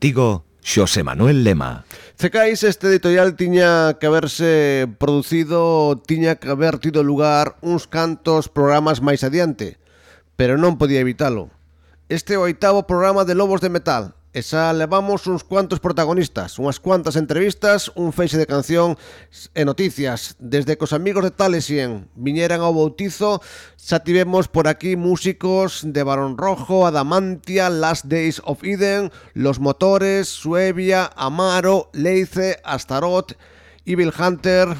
[0.00, 1.84] Contigo, Xosé Manuel Lema.
[2.16, 9.04] Cecais este editorial tiña que haberse producido, tiña que haber tido lugar uns cantos programas
[9.04, 9.76] máis adiante,
[10.40, 11.52] pero non podía evitalo.
[12.08, 16.54] Este é o oitavo programa de Lobos de Metal, E xa levamos uns cuantos protagonistas,
[16.62, 18.94] unhas cuantas entrevistas, un feixe de canción
[19.58, 20.38] e noticias.
[20.38, 23.42] Desde que os amigos de Talesien viñeran ao bautizo,
[23.74, 23.98] xa
[24.54, 31.90] por aquí músicos de Barón Rojo, Adamantia, Last Days of Eden, Los Motores, Suevia, Amaro,
[31.90, 33.34] Leice, Astaroth,
[33.82, 34.78] Evil Hunter,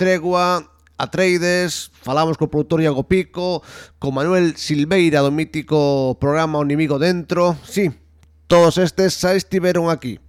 [0.00, 0.64] Tregua,
[0.96, 3.60] Atreides, falamos co produtor Iago Pico,
[4.00, 7.92] con Manuel Silveira do mítico programa O Inimigo Dentro, sí,
[8.46, 10.20] Todos estes xa estiveron aquí.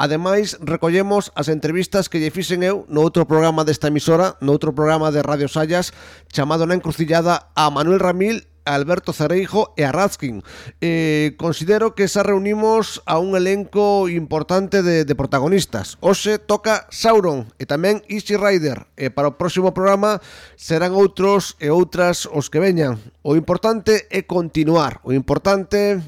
[0.00, 4.72] Ademais, recollemos as entrevistas que lle fixen eu no outro programa desta emisora, no outro
[4.72, 5.92] programa de Radio Sallas,
[6.32, 10.40] chamado Na Encrucillada a Manuel Ramil Alberto Cereijo e a Ratskin.
[10.80, 16.00] Eh, considero que xa reunimos a un elenco importante de, de protagonistas.
[16.00, 18.88] Hoxe toca Sauron e tamén Easy Rider.
[18.96, 20.24] E para o próximo programa
[20.56, 23.00] serán outros e outras os que veñan.
[23.20, 25.04] O importante é continuar.
[25.04, 26.00] O importante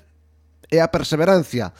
[0.72, 1.76] e a perseverancia.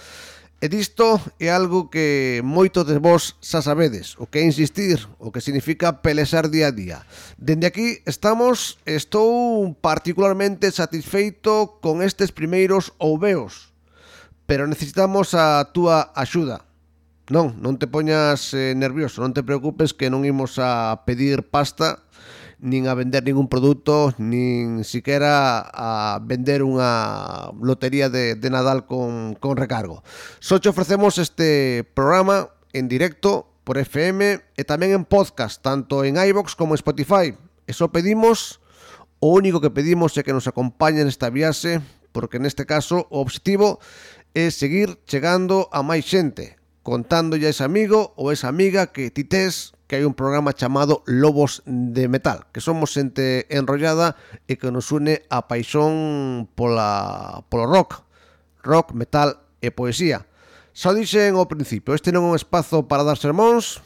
[0.63, 5.35] E disto é algo que moito de vos xa sabedes, o que é insistir, o
[5.35, 7.03] que significa pelesar día a día.
[7.35, 13.75] Dende aquí estamos, estou particularmente satisfeito con estes primeiros ouveos,
[14.47, 16.63] pero necesitamos a túa axuda.
[17.27, 22.07] Non, non te poñas eh, nervioso, non te preocupes que non imos a pedir pasta,
[22.63, 29.35] nin a vender ningún produto, nin siquiera a vender unha lotería de, de Nadal con,
[29.35, 30.07] con recargo.
[30.39, 36.15] Só te ofrecemos este programa en directo por FM e tamén en podcast, tanto en
[36.15, 37.35] iVox como en Spotify.
[37.67, 38.63] Eso pedimos,
[39.19, 41.83] o único que pedimos é que nos acompañen esta viaxe,
[42.15, 43.83] porque neste caso o obxectivo
[44.39, 49.27] é seguir chegando a máis xente, contándolle a ese amigo ou esa amiga que ti
[49.27, 54.17] tes que hai un programa chamado Lobos de Metal, que somos xente enrollada
[54.49, 58.01] e que nos une a paixón pola, polo rock,
[58.65, 60.25] rock, metal e poesía.
[60.73, 63.85] Xa dixen ao principio, este non é un espazo para dar sermóns,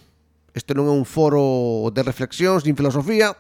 [0.55, 3.35] Este non é un foro de reflexións nin filosofía,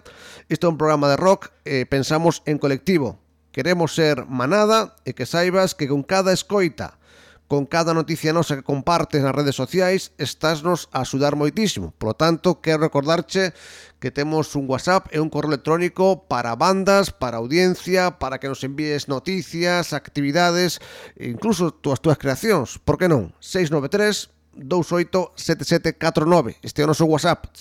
[0.51, 3.23] este é un programa de rock e pensamos en colectivo.
[3.55, 6.99] Queremos ser manada e que saibas que con cada escoita
[7.47, 11.95] Con cada noticia nosa que compartes nas redes sociais Estásnos a axudar moitísimo.
[11.95, 13.55] Por lo tanto, quero recordarche
[14.03, 18.67] que temos un WhatsApp e un correo electrónico Para bandas, para audiencia, para que nos
[18.67, 20.83] envíes noticias, actividades
[21.15, 23.31] e Incluso túas túas creacións, por que non?
[23.39, 27.53] 693 287749 Este é o noso WhatsApp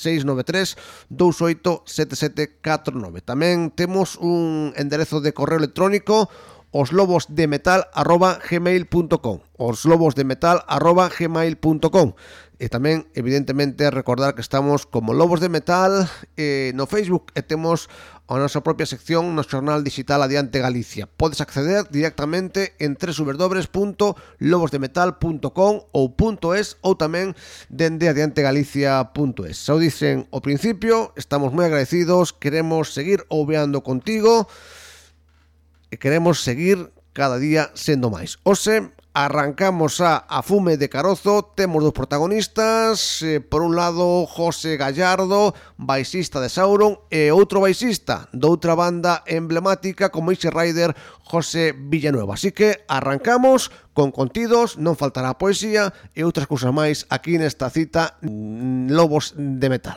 [1.11, 6.31] 693-287749 Tamén temos un enderezo de correo electrónico
[6.75, 12.13] oslobosdemetal@gmail.com, oslobosdemetal@gmail.com.
[12.55, 16.07] E tamén, evidentemente, recordar que estamos como Lobos de Metal
[16.39, 17.91] eh, no Facebook e temos
[18.31, 21.03] a nosa propia sección no xornal digital Adiante Galicia.
[21.05, 26.15] Podes acceder directamente en www.lobosdemetal.com ou
[26.55, 27.35] .es ou tamén
[27.67, 29.55] dende adiantegalicia.es.
[29.59, 34.47] Xa o dicen ao principio, estamos moi agradecidos, queremos seguir ouveando contigo,
[35.91, 38.37] e queremos seguir cada día sendo máis.
[38.43, 44.75] Ose, arrancamos a A Fume de Carozo, temos dos protagonistas, eh, por un lado José
[44.75, 50.91] Gallardo, baixista de Sauron, e outro baixista doutra banda emblemática como Ice Rider,
[51.23, 52.35] José Villanueva.
[52.35, 58.19] Así que arrancamos con contidos, non faltará poesía e outras cousas máis aquí nesta cita
[58.19, 59.95] mm, Lobos de Metal.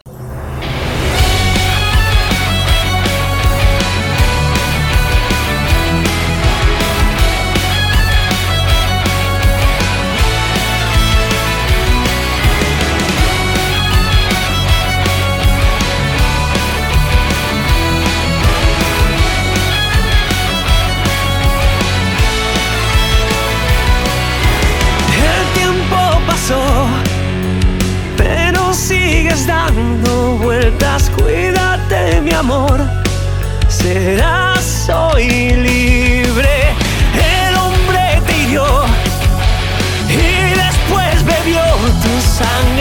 [32.39, 32.81] Amor
[33.69, 36.75] serás hoy libre.
[37.15, 38.65] El hombre te hirió
[40.09, 41.61] y después bebió
[42.03, 42.78] tu sangre.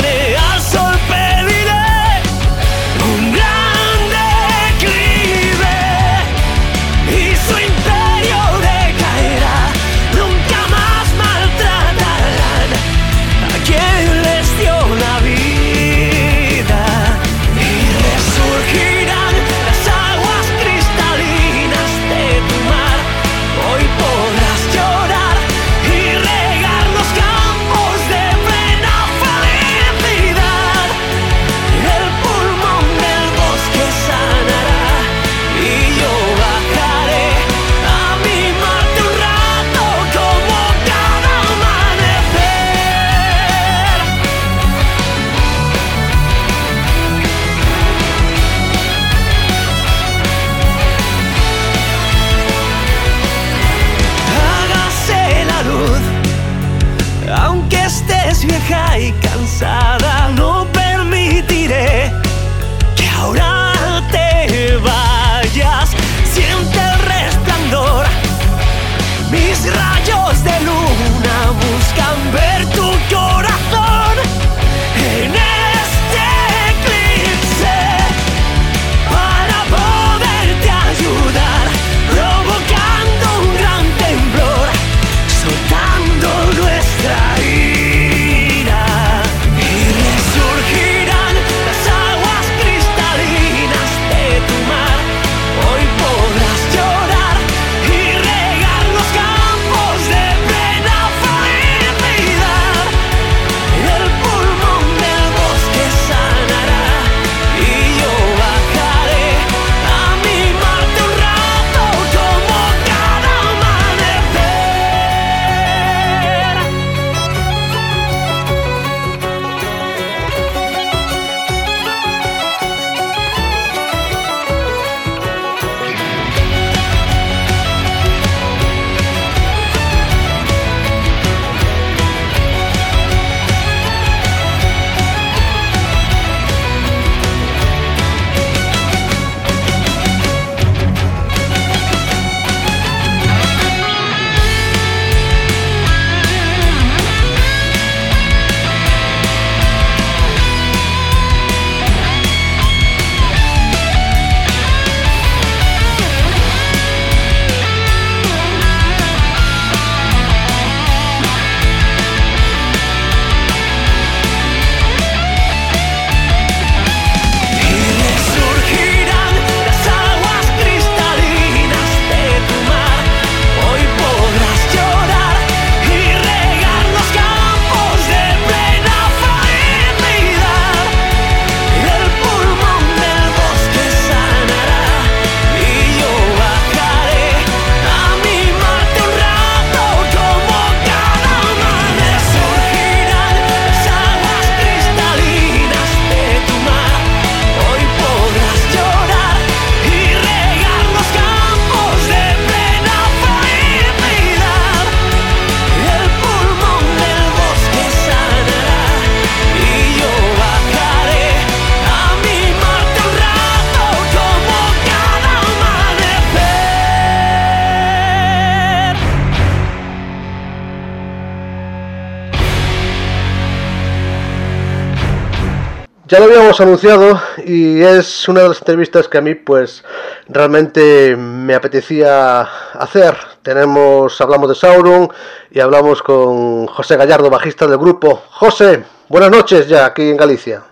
[226.60, 229.84] Anunciado y es una de las entrevistas que a mí pues
[230.28, 232.42] realmente me apetecía
[232.74, 233.16] hacer.
[233.44, 235.10] Tenemos, hablamos de Sauron
[235.52, 238.24] y hablamos con José Gallardo, bajista del grupo.
[238.32, 240.64] José, buenas noches ya aquí en Galicia.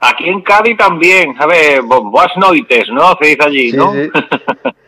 [0.00, 3.16] Aquí en Cádiz también, a ver, boas noites, ¿no?
[3.20, 3.92] Se dice allí, Sí, ¿no?
[3.92, 4.10] sí.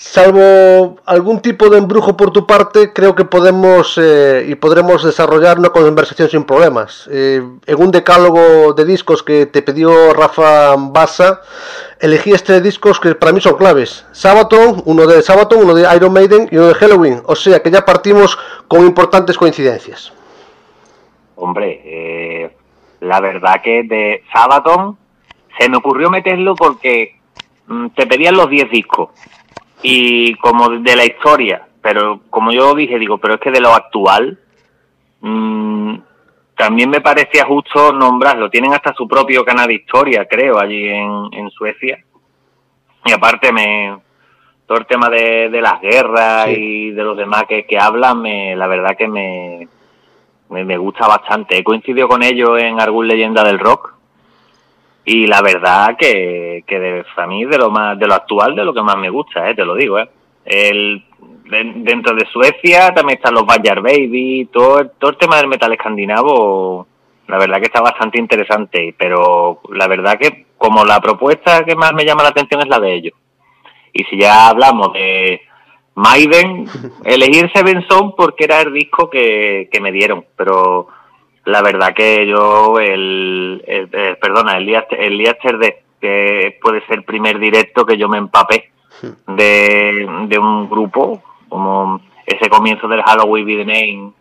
[0.00, 5.58] Salvo algún tipo de embrujo por tu parte, creo que podemos eh, y podremos desarrollar
[5.58, 7.06] una conversación sin problemas.
[7.12, 11.42] Eh, en un decálogo de discos que te pidió Rafa Bassa,
[12.00, 14.06] elegí este discos que para mí son claves.
[14.12, 17.20] Sabaton, uno de Sabaton, uno de Iron Maiden y uno de Halloween.
[17.26, 18.38] O sea que ya partimos
[18.68, 20.14] con importantes coincidencias.
[21.36, 22.56] Hombre, eh,
[23.00, 24.96] la verdad que de Sabaton
[25.58, 27.20] se me ocurrió meterlo porque
[27.66, 29.10] mm, te pedían los 10 discos
[29.82, 33.74] y como de la historia, pero como yo dije, digo, pero es que de lo
[33.74, 34.38] actual
[35.20, 35.94] mm,
[36.56, 38.50] también me parecía justo nombrarlo.
[38.50, 42.04] Tienen hasta su propio canal de historia, creo, allí en, en Suecia.
[43.06, 43.96] Y aparte me
[44.66, 46.54] todo el tema de, de las guerras Sí.
[46.56, 49.66] y de los demás que, que hablan, me, la verdad que me,
[50.50, 51.56] me, me gusta bastante.
[51.58, 53.94] He coincidido con ellos en algún leyenda del rock
[55.04, 58.64] y la verdad que, que de, a mí de lo más de lo actual de
[58.64, 59.98] lo que más me gusta, eh, te lo digo.
[59.98, 60.08] Eh.
[60.44, 61.04] El,
[61.44, 65.48] de- dentro de Suecia también están los Bayard Baby, todo, el- todo el tema del
[65.48, 66.86] metal escandinavo,
[67.28, 71.92] la verdad que está bastante interesante, pero la verdad que como la propuesta que más
[71.94, 73.14] me llama la atención es la de ellos.
[73.92, 75.40] Y si ya hablamos de
[75.94, 76.66] Maiden,
[77.04, 80.88] elegir Seven Son porque era el disco que, que me dieron, pero
[81.44, 86.80] la verdad que yo, el, el- el- perdona, el día, el día de que puede
[86.86, 88.70] ser el primer directo que yo me empapé
[89.26, 94.12] de, de un grupo, como ese comienzo del Halloween Be the Name,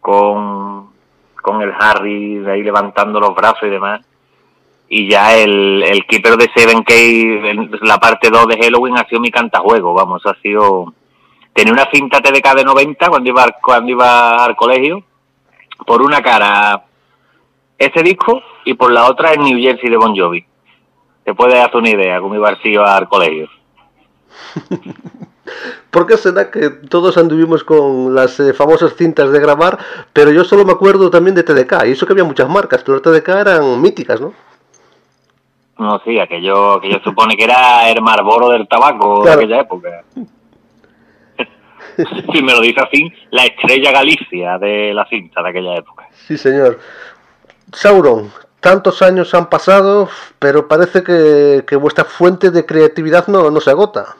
[0.00, 0.90] con,
[1.42, 4.00] con el Harry de ahí levantando los brazos y demás.
[4.88, 9.20] Y ya el, el Keeper de 7K, en la parte 2 de Halloween, ha sido
[9.20, 10.92] mi cantajuego, vamos, ha sido...
[11.52, 15.02] Tenía una cinta TDK de 90 cuando iba, cuando iba al colegio.
[15.86, 16.84] Por una cara
[17.78, 20.44] ese disco y por la otra el New Jersey de Bon Jovi.
[21.24, 23.48] Te puedes hacer una idea cómo iba así al colegio.
[25.90, 29.78] ¿Por qué será que todos anduvimos con las eh, famosas cintas de grabar,
[30.12, 33.00] pero yo solo me acuerdo también de TDK, y eso que había muchas marcas, pero
[33.00, 34.32] TDK eran míticas, ¿no?
[35.78, 39.38] No, sí, aquello, aquello supone que era el Marlboro del tabaco Claro.
[39.38, 40.04] de aquella época.
[42.32, 46.08] si me lo dice así, la estrella Galicia de la cinta de aquella época.
[46.26, 46.78] Sí, señor.
[47.72, 50.08] Sauron, tantos años han pasado,
[50.38, 54.16] pero parece que, que vuestra fuente de creatividad no, no se agota.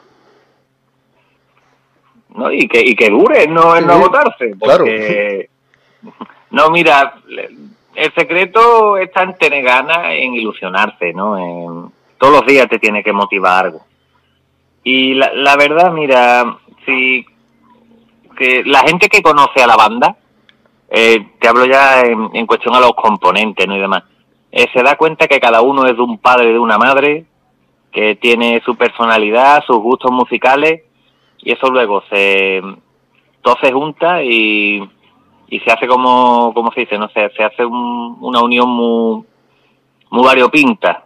[2.35, 2.51] ¿no?
[2.51, 4.55] Y que, y que dure, no Sí, no agotarse.
[4.59, 5.49] Porque,
[6.51, 7.15] no, mira,
[7.95, 11.37] el secreto está en tener ganas, en ilusionarse, ¿no?
[11.37, 13.85] En- todos los días te tiene que motivar algo.
[14.83, 17.25] Y la, la verdad, mira, si
[18.35, 20.17] que la gente que conoce a la banda,
[20.89, 23.75] eh, te hablo ya en, en cuestión a los componentes, ¿no?
[23.75, 24.03] Y demás,
[24.51, 27.25] eh, se da cuenta que cada uno es de un padre y de una madre,
[27.91, 30.83] que tiene su personalidad, sus gustos musicales,
[31.39, 32.61] y eso luego se
[33.41, 34.81] todo se junta y,
[35.47, 39.23] y se hace como como se dice no sé se hace un- una unión muy
[40.09, 41.05] muy variopinta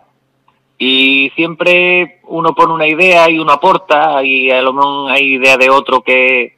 [0.78, 5.58] y siempre uno pone una idea y uno aporta y a lo mejor hay idea
[5.58, 6.56] de otro que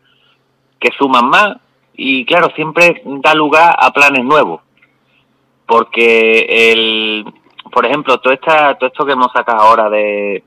[0.82, 1.56] que suman más
[1.94, 4.60] y claro siempre da lugar a planes nuevos
[5.66, 7.26] porque el
[7.72, 10.44] por ejemplo todo esta todo esto que hemos sacado ahora de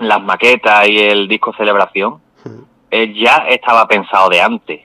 [0.00, 2.20] las maquetas y el disco celebración
[2.90, 4.80] eh, ya estaba pensado de antes.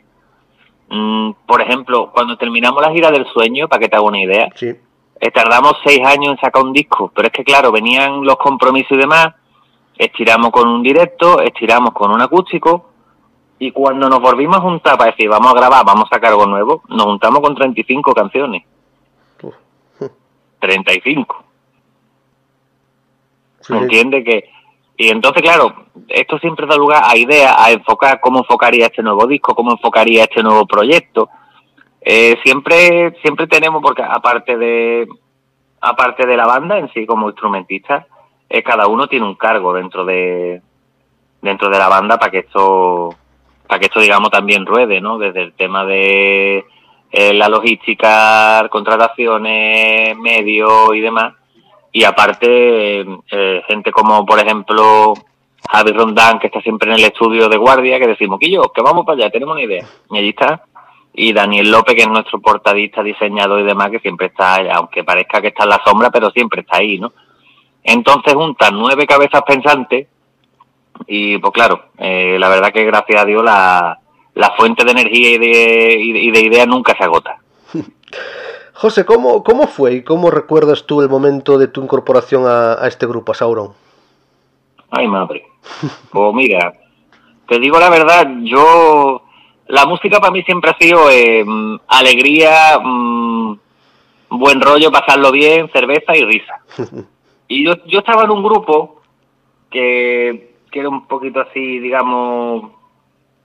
[0.89, 4.49] Mm, por ejemplo, cuando terminamos la gira del sueño, para que te haga una idea,
[4.55, 4.73] Sí.
[5.21, 8.91] eh, tardamos seis años en sacar un disco, pero es que claro, venían los compromisos
[8.91, 9.35] y demás,
[9.97, 12.89] estiramos con un directo, estiramos con un acústico,
[13.65, 16.45] y cuando nos volvimos a juntar para decir, vamos a grabar, vamos a sacar algo
[16.45, 18.63] nuevo, nos juntamos con 35 canciones.
[19.41, 19.55] Uf.
[20.59, 21.43] 35.
[23.61, 23.83] Sí, ¿Me sí.
[23.85, 24.49] entiende que
[24.97, 25.73] y entonces claro
[26.09, 30.23] esto siempre da lugar a ideas a enfocar cómo enfocaría este nuevo disco cómo enfocaría
[30.23, 31.29] este nuevo proyecto
[32.01, 35.07] Eh, siempre siempre tenemos porque aparte de
[35.79, 38.05] aparte de la banda en sí como instrumentista
[38.49, 40.61] eh, cada uno tiene un cargo dentro de
[41.41, 43.15] dentro de la banda para que esto
[43.67, 46.65] para que esto digamos también ruede no desde el tema de
[47.11, 51.35] eh, la logística contrataciones medios y demás.
[51.91, 55.13] Y aparte eh, gente como por ejemplo
[55.69, 58.81] Javi Rondán que está siempre en el estudio de guardia que decimos que yo que
[58.81, 60.63] vamos para allá tenemos una idea y allí está.
[61.15, 65.39] Y Daniel López que es nuestro portadista diseñador y demás que siempre está aunque parezca
[65.39, 67.13] que está en la sombra pero siempre está ahí no
[67.83, 70.07] entonces juntan nueve cabezas pensantes
[71.07, 73.99] y pues claro eh, la verdad que gracias a Dios la,
[74.35, 77.37] la fuente de energía y de, y de- ideas nunca se agota
[78.75, 82.87] José, ¿cómo, ¿cómo fue y cómo recuerdas tú el momento de tu incorporación a, a
[82.87, 83.73] este grupo, a Sauron?
[84.89, 85.45] Ay, madre.
[86.11, 86.73] Pues mira,
[87.47, 89.21] te digo la verdad, yo.
[89.67, 91.45] La música para mí siempre ha sido eh,
[91.87, 93.57] alegría, mm,
[94.31, 96.59] buen rollo, pasarlo bien, cerveza y risa.
[97.47, 99.01] Y yo, yo estaba en un grupo
[99.69, 102.71] que, que era un poquito así, digamos,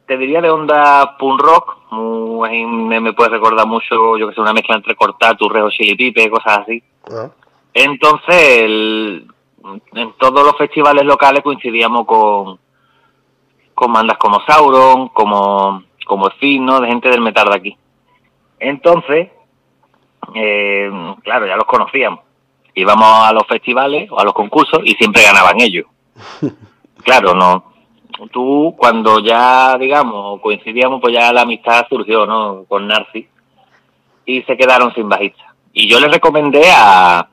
[0.06, 4.34] te diría de onda punk rock, muy- ahí me, me puede recordar mucho, yo que
[4.34, 6.82] sé, una mezcla entre cortar, turrejo, chili pipe, cosas así.
[7.12, 7.28] Ah,
[7.74, 9.26] Entonces, el-
[9.94, 12.58] en todos los festivales locales coincidíamos con,
[13.74, 16.80] con bandas como Sauron, como, como Fin, ¿no?
[16.80, 17.76] De gente del metal de aquí.
[18.58, 19.28] Entonces,
[20.34, 20.90] eh,
[21.22, 22.20] claro, ya los conocíamos.
[22.74, 25.84] Íbamos a los festivales o a los concursos y siempre ganaban ellos.
[27.08, 27.64] Claro, no.
[28.30, 32.64] Tú, cuando ya, digamos, coincidíamos, pues ya la amistad surgió, ¿no?
[32.68, 33.26] Con Narci.
[34.26, 35.54] Y se quedaron sin bajista.
[35.72, 37.26] Y yo les recomendé a,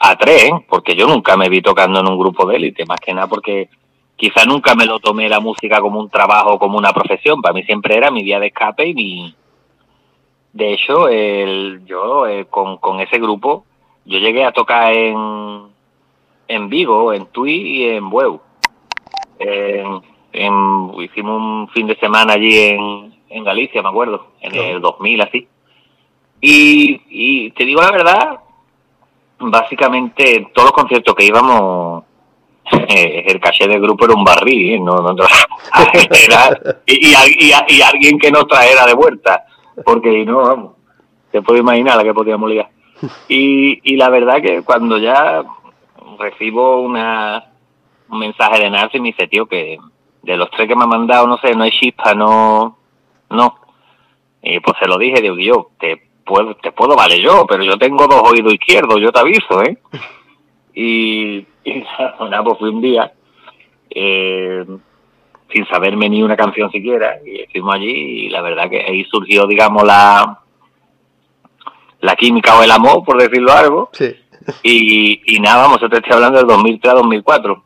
[0.00, 3.14] a tres, porque yo nunca me vi tocando en un grupo de élite, más que
[3.14, 3.68] nada porque
[4.16, 7.40] quizá nunca me lo tomé la música como un trabajo, como una profesión.
[7.40, 9.34] Para mí siempre era mi día de escape y mi...
[10.52, 13.64] De hecho, el, yo eh, con, con ese grupo,
[14.06, 15.66] yo llegué a tocar en,
[16.48, 18.40] en Vigo, en Tui y en Bueu.
[19.38, 20.00] En-
[21.00, 25.48] hicimos un fin de semana allí en, en Galicia, me acuerdo, en el 2000 así.
[26.40, 28.40] Y, y te digo la verdad,
[29.38, 32.04] básicamente todos los conciertos que íbamos,
[32.88, 34.78] eh, el caché del grupo era un barril, ¿eh?
[34.80, 35.24] no, no, no,
[36.26, 37.52] era- y,
[37.82, 39.44] alguien que nos traera de vuelta,
[39.84, 40.72] porque no, vamos,
[41.32, 42.68] se puede imaginar la que podíamos liar.
[43.28, 45.44] Y, y la verdad que cuando ya
[46.18, 47.44] recibo una,
[48.08, 49.78] un mensaje de Nancy me dice, tío, que
[50.22, 52.78] de los tres que me ha mandado, no sé, no hay chispa, no,
[53.30, 53.54] no.
[54.42, 57.76] Y pues se lo dije, digo, yo, te, puedo, te puedo valer yo, pero yo
[57.78, 59.78] tengo dos oídos izquierdos, yo te aviso, ¿eh?
[60.78, 61.72] Y, y
[62.20, 63.10] nada, pues fui un día,
[63.88, 64.62] eh,
[65.50, 69.46] sin saberme ni una canción siquiera, y fuimos allí y la verdad que ahí surgió,
[69.46, 70.40] digamos, la,
[72.00, 74.14] la química o el amor, por decirlo algo, Sí.
[74.62, 77.62] y, y nada, vamos, yo te estoy hablando del 2003 a 2004.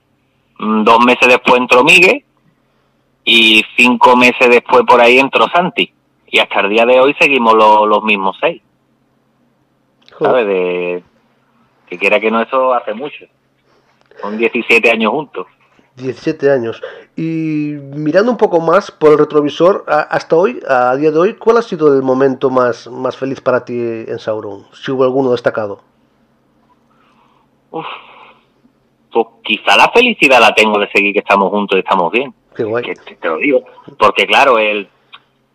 [0.61, 2.25] Mm, Dos meses después entró Miguel
[3.25, 5.93] y cinco meses después por ahí entró Santi.
[6.27, 8.63] Y hasta el día de hoy seguimos lo- los mismos seis,
[10.19, 10.47] ¿sabes?
[10.47, 11.03] De,
[11.89, 13.25] que quiera que no, eso hace mucho.
[14.21, 15.47] Son 17 años juntos.
[15.97, 16.81] 17 años.
[17.17, 21.57] Y mirando un poco más por el retrovisor, hasta hoy, a día de hoy, ¿cuál
[21.57, 23.75] ha sido el momento más, más feliz para ti
[24.07, 24.67] en Sauron?
[24.73, 25.81] Si hubo alguno destacado.
[27.73, 27.87] Uf.
[29.13, 32.33] Pues quizá la felicidad la tengo de seguir que estamos juntos y estamos bien.
[32.55, 32.85] Qué guay.
[32.85, 33.65] que te, te lo digo.
[33.99, 34.89] Porque claro, el,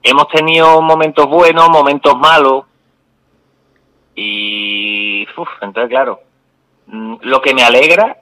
[0.05, 2.65] hemos tenido momentos buenos, momentos malos.
[4.15, 6.21] Y uf, entonces claro,
[6.87, 8.17] mm, lo que me alegra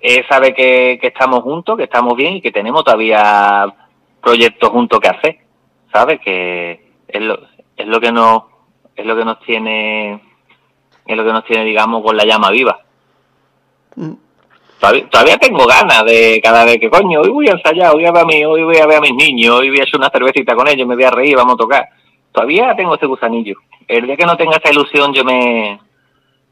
[0.00, 3.74] es saber que, que estamos juntos, que estamos bien y que tenemos todavía
[4.22, 5.38] proyectos juntos que hacer.
[5.92, 6.20] ¿Sabes?
[6.20, 7.40] Que es lo,
[7.76, 8.42] es lo que nos
[8.94, 10.20] es lo que nos tiene
[11.06, 12.80] es lo que nos tiene digamos con la llama viva.
[14.80, 18.06] Todavía, todavía tengo ganas de cada vez que coño, hoy voy a ensayar, hoy voy
[18.06, 19.96] a ver a, mi, hoy voy a ver a mis niños, hoy voy a hacer
[19.98, 21.88] una cervecita con ellos, me voy a reír, vamos a tocar.
[22.30, 23.56] Todavía tengo ese gusanillo.
[23.88, 25.80] El día que no tenga esa ilusión yo me,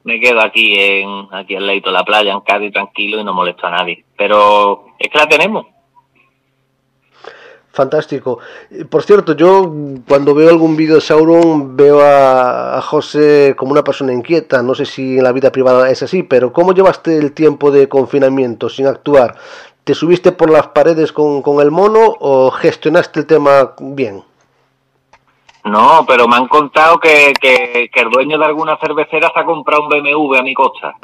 [0.02, 3.34] me quedo aquí en aquí al leito de la playa, en Cádiz, tranquilo y no
[3.34, 4.04] molesto a nadie.
[4.16, 5.66] Pero es que la tenemos.
[7.76, 8.38] Fantástico.
[8.70, 13.54] Eh, Por cierto, yo mm, cuando veo algún vídeo de Sauron veo a, a José
[13.54, 14.62] como una persona inquieta.
[14.62, 17.86] No sé si en la vida privada es así, pero ¿cómo llevaste el tiempo de
[17.86, 19.36] confinamiento sin actuar?
[19.84, 24.24] ¿Te subiste por las paredes con, con el mono o gestionaste el tema bien?
[25.64, 29.44] No, pero me han contado que, que, que el dueño de alguna cervecera se ha
[29.44, 30.94] comprado un BMW a mi costa.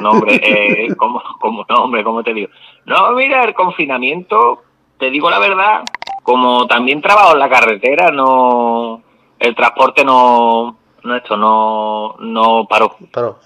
[0.00, 2.50] No, hombre, eh, ¿cómo, cómo, no, hombre, ¿cómo te digo?
[2.86, 4.62] No, mira, el confinamiento,
[4.98, 5.82] te digo la verdad,
[6.24, 9.00] como también trabajo en la carretera, no,
[9.38, 12.96] el transporte no, no esto, no, no paró.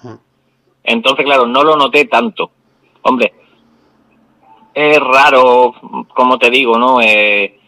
[0.05, 0.15] Mm,
[0.85, 2.51] Entonces, claro, no lo noté tanto.
[3.03, 3.35] Hombre,
[4.75, 5.75] es raro,
[6.15, 7.01] como te digo, ¿no?
[7.03, 7.59] Eh,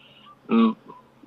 [0.49, 0.71] mm,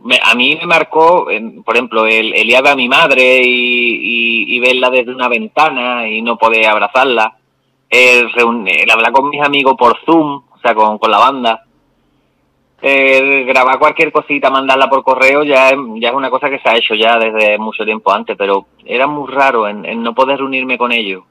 [0.05, 1.27] me- a mí me marcó,
[1.65, 6.07] por ejemplo, el, el ir a mi madre y, y- y verla desde una ventana
[6.07, 7.37] y no poder abrazarla.
[7.89, 8.27] El,
[8.67, 11.63] el hablar con mis amigos por Zoom, o sea, con, con la banda.
[12.85, 16.67] El grabar cualquier cosita, mandarla por correo, ya, es- ya es una cosa que se
[16.69, 20.39] ha hecho ya desde mucho tiempo antes, pero era muy raro en, en no poder
[20.39, 21.23] reunirme con ellos.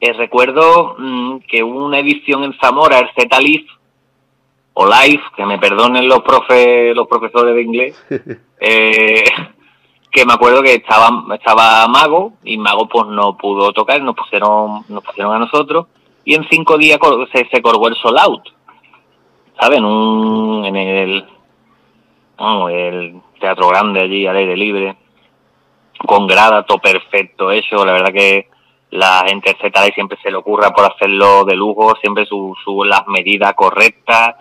[0.00, 3.36] Eh, recuerdo mm, que hubo una edición en Zamora, el Z
[4.74, 8.06] o Live, que me perdonen los profe, los profesores de inglés,
[8.60, 9.24] eh,
[10.12, 14.84] que me acuerdo que estaba, estaba Mago, y Mago pues no pudo tocar, nos pusieron,
[14.88, 15.86] nos pusieron a nosotros,
[16.24, 16.98] y en cinco días
[17.32, 18.42] se, se colgó el Soul Out,
[19.72, 21.24] En un, en el,
[23.40, 24.96] teatro grande allí, al aire libre,
[26.06, 28.48] con grada, todo perfecto hecho, la verdad que
[28.90, 33.06] la gente de ZLA siempre se le ocurra por hacerlo de lujo, siempre su, las
[33.08, 34.36] medidas correctas,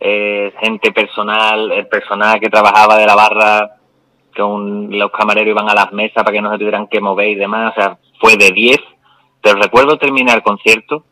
[0.00, 3.76] eh, gente personal, el personal que trabajaba de la barra,
[4.36, 7.34] con los camareros iban a las mesas para que no se tuvieran que mover y
[7.34, 8.78] demás, o sea, fue de 10,
[9.42, 11.04] pero recuerdo terminar el concierto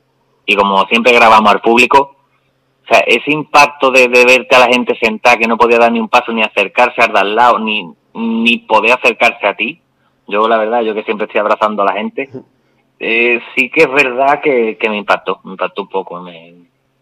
[0.47, 2.17] y como siempre grabamos al público,
[2.91, 5.93] o sea, ese impacto de, de verte a la gente sentada que no podía dar
[5.93, 9.81] ni un paso ni acercarse al lado, ni, ni poder acercarse a ti,
[10.27, 12.29] yo la verdad, yo que siempre estoy abrazando a la gente,
[12.99, 16.53] eh, sí que es verdad que, que me impactó, me impactó un poco, me,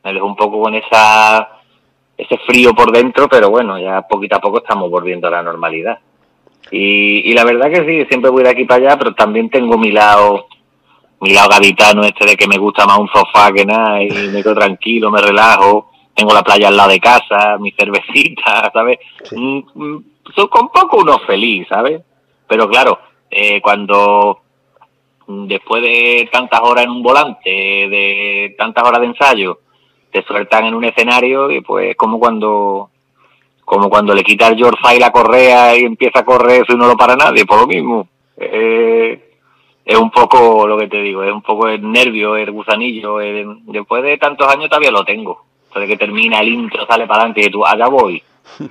[0.05, 1.49] me dejó un poco con esa
[2.19, 6.01] ese frío por dentro, pero bueno, ya poquito a poco estamos volviendo a la normalidad.
[6.71, 9.79] Y, y la verdad que sí, siempre voy de aquí para allá, pero también tengo
[9.79, 10.49] mi lado,
[11.21, 14.43] mi lado gaditano este de que me gusta más un sofá que nada y me
[14.43, 18.99] quedo tranquilo, me relajo, tengo la playa al lado de casa, mi cervecita, ¿sabes?
[19.25, 19.37] Sí.
[19.37, 20.05] Mm, mm,
[20.35, 22.03] Soy con poco uno feliz, ¿sabes?
[22.47, 22.99] Pero claro,
[23.31, 24.41] eh, cuando
[25.27, 29.61] después de tantas horas en un volante, de tantas horas de ensayo,
[30.11, 32.91] te sueltan en un escenario y pues como cuando
[33.65, 36.87] como cuando le quita el George la correa y empieza a correr eso y no
[36.87, 38.09] lo para nadie, por lo mismo.
[38.39, 39.28] Eh,
[39.89, 43.21] es un poco lo que te digo, es un poco el nervio, el gusanillo.
[43.23, 45.45] el- después de tantos años todavía lo tengo.
[45.69, 48.23] Entonces que termina el intro, sale para adelante y tú, allá voy.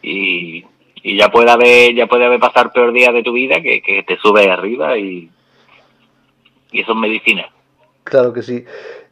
[0.00, 0.64] Y,
[1.02, 4.04] y ya puede haber, ya puede haber pasar peor día de tu vida que, que
[4.04, 5.28] te sube arriba y,
[6.70, 7.46] y eso es medicina.
[8.04, 8.64] Claro que sí.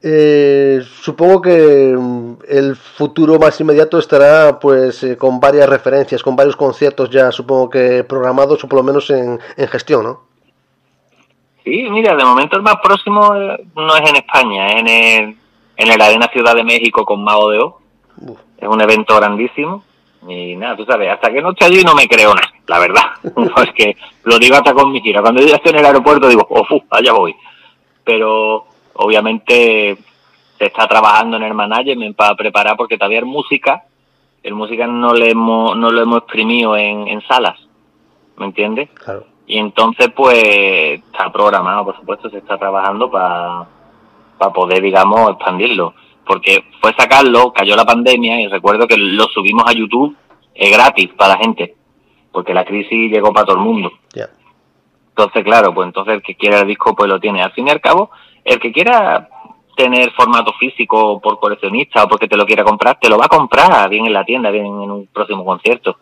[0.03, 6.37] Eh, supongo que mm, el futuro más inmediato estará pues eh, con varias referencias, con
[6.37, 10.21] varios conciertos ya supongo que programados o por lo menos en, en gestión, ¿no?
[11.67, 15.37] Sí, mira, de momento el más próximo eh, no es en España, es en el,
[15.77, 17.81] en el Arena Ciudad de México con Mago de O.
[18.19, 18.39] Uf.
[18.57, 19.83] Es un evento grandísimo.
[20.29, 23.03] Y nada, tú sabes, hasta que no esté allí no me creo nada, la verdad.
[23.35, 25.21] pues que lo digo hasta con mi gira.
[25.23, 27.35] Cuando yo estoy en el aeropuerto digo, oh, allá voy.
[28.05, 29.99] Pero obviamente
[30.59, 33.83] se está trabajando en el management para preparar porque todavía el música,
[34.45, 37.59] el música no, le hemos, no lo hemos exprimido en, en salas,
[38.37, 38.89] ¿me entiendes?
[38.91, 39.27] Claro.
[39.47, 43.67] Y entonces, pues, está programado, por supuesto, se está trabajando para
[44.53, 45.95] poder, digamos, expandirlo.
[46.27, 50.17] Porque fue sacarlo, cayó la pandemia y recuerdo que lo subimos a YouTube
[50.55, 51.77] eh, gratis para la gente.
[52.33, 53.93] Porque la crisis llegó para todo el mundo.
[55.11, 57.43] Entonces, claro, pues entonces el que quiera el disco, pues lo tiene.
[57.43, 58.11] Al fin y al cabo,
[58.45, 59.29] el que quiera
[59.77, 63.29] tener formato físico por coleccionista o porque te lo quiera comprar, te lo va a
[63.29, 65.99] comprar bien en la tienda, bien en un próximo concierto.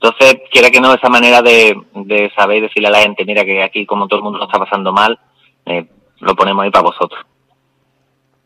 [0.00, 3.44] Entonces, quiera que no, esa manera de, de saber y decirle a la gente, mira
[3.44, 5.18] que aquí como todo el mundo lo está pasando mal,
[5.66, 5.86] eh,
[6.20, 7.20] lo ponemos ahí para vosotros.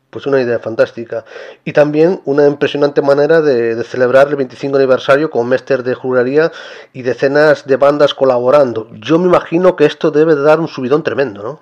[0.08, 1.24] Pues una idea fantástica.
[1.64, 6.50] Y también una impresionante manera de, de celebrar el 25 aniversario con Mester de juraría
[6.92, 8.88] y decenas de bandas colaborando.
[8.92, 11.60] Yo me imagino que esto debe de dar un subidón tremendo, ¿no?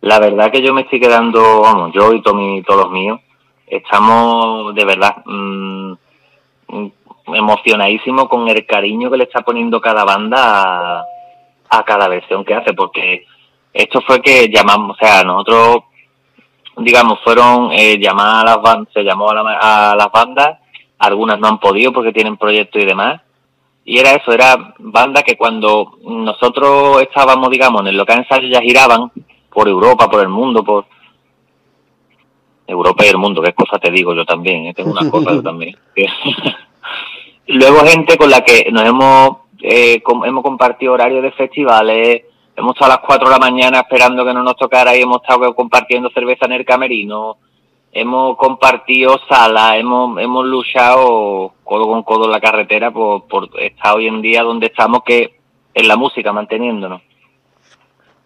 [0.00, 3.20] La verdad que yo me estoy quedando, vamos, yo y todo mi- todos los míos,
[3.66, 5.92] estamos de verdad mm,
[7.26, 11.04] emocionadísimos con el cariño que le está poniendo cada banda a,
[11.70, 13.24] a cada versión que hace, porque
[13.72, 15.84] esto fue que llamamos, o sea, nosotros,
[16.76, 20.58] digamos, fueron eh, llamar a las bandas, se llamó a, la- a las bandas,
[20.98, 23.20] algunas no han podido porque tienen proyectos y demás,
[23.86, 28.60] y era eso, era bandas que cuando nosotros estábamos, digamos, en el local ensayo ya
[28.62, 29.10] giraban
[29.50, 30.86] por Europa, por el mundo, por
[32.66, 34.74] Europa y el mundo, qué cosa te digo yo también, ¿eh?
[34.74, 35.76] tengo unas cosas yo también.
[37.46, 42.22] Luego gente con la que nos hemos eh, hemos compartido horarios de festivales,
[42.54, 45.22] hemos estado a las 4 de la mañana esperando que no nos tocara y hemos
[45.22, 47.38] estado compartiendo cerveza en el camerino,
[47.90, 53.94] hemos compartido salas, hemos, hemos luchado codo con codo en la carretera por, por estar
[53.94, 55.38] hoy en día donde estamos, que
[55.72, 57.00] en la música, manteniéndonos.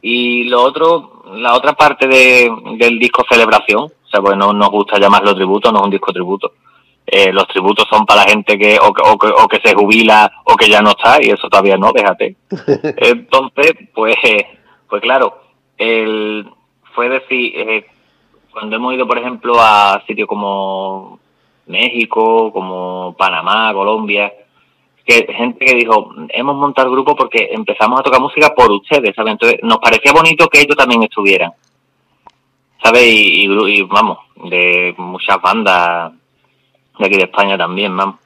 [0.02, 4.70] Y lo otro, la otra parte de, del disco celebración, o sea, pues no nos
[4.70, 6.52] gusta llamarlo tributo, no es un disco tributo.
[7.10, 9.74] Eh, los tributos son para la gente que o, que- o, que, o que se
[9.74, 12.36] jubila o que ya no está, y eso todavía no, déjate.
[12.98, 14.14] Entonces, pues,
[14.88, 15.40] pues claro,
[15.78, 16.46] el,
[16.94, 17.86] fue decir, eh,
[18.52, 21.18] cuando hemos ido, por ejemplo, a sitios como
[21.66, 24.30] México, como Panamá, Colombia,
[25.06, 29.14] que gente que dijo, hemos montado el grupo porque empezamos a tocar música por ustedes,
[29.16, 29.32] ¿sabes?
[29.32, 31.52] Entonces nos parecía bonito que ellos también estuvieran,
[32.82, 33.04] ¿sabes?
[33.04, 36.12] Y, y y, vamos, de muchas bandas
[36.98, 38.16] de aquí de España también, vamos.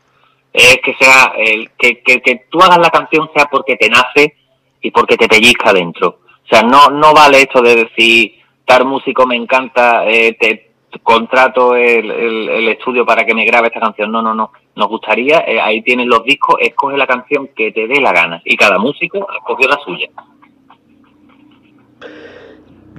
[0.53, 4.37] Es que sea, el, que, que, que tú hagas la canción sea porque te nace
[4.83, 6.19] y porque te pellizca dentro.
[6.45, 8.35] O sea, no, no vale esto de decir,
[8.67, 13.81] tal músico me encanta, eh, te contrato el, el, estudio para que me grabe esta
[13.81, 14.13] canción.
[14.13, 14.53] No, no, no.
[14.75, 18.43] Nos gustaría, eh, ahí tienen los discos, escoge la canción que te dé la gana.
[18.45, 20.09] Y cada músico escogió la suya.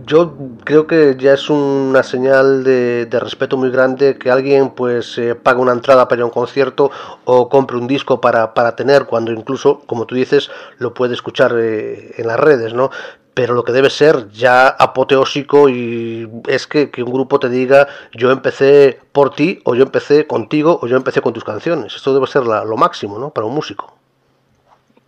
[0.06, 5.36] Yo creo que ya es una señal de, respeto muy grande que alguien pues eh,
[5.36, 6.92] pague una entrada para ir a un concierto
[7.26, 11.54] o compre un disco para, para tener cuando incluso, como tú dices, lo puede escuchar
[11.58, 12.90] eh, en las redes, ¿no?
[13.34, 17.88] Pero lo que debe ser ya apoteósico y es que, que un grupo te diga
[18.14, 21.96] yo empecé por ti o yo empecé contigo o yo empecé con tus canciones.
[21.96, 23.30] Esto debe ser la- lo máximo, ¿no?
[23.30, 23.94] Para un músico.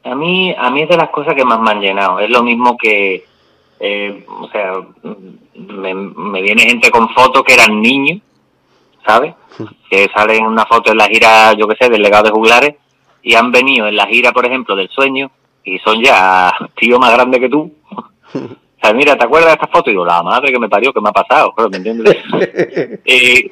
[0.03, 2.19] A mí, a mí es de las cosas que más me han llenado.
[2.19, 3.25] Es lo mismo que,
[3.79, 4.73] eh, o sea,
[5.53, 8.21] me, me viene gente con fotos que eran niños,
[9.05, 9.33] ¿sabes?
[9.89, 12.75] Que salen en una foto en la gira, yo qué sé, del legado de juglares,
[13.21, 15.31] y han venido en la gira, por ejemplo, del sueño,
[15.63, 17.73] y son ya tío más grande que tú.
[18.77, 19.89] O sea, mira, ¿te acuerdas de esta foto?
[19.89, 22.17] Y digo, la madre que me parió, que me ha pasado, claro, ¿me entiendes?
[23.03, 23.51] y,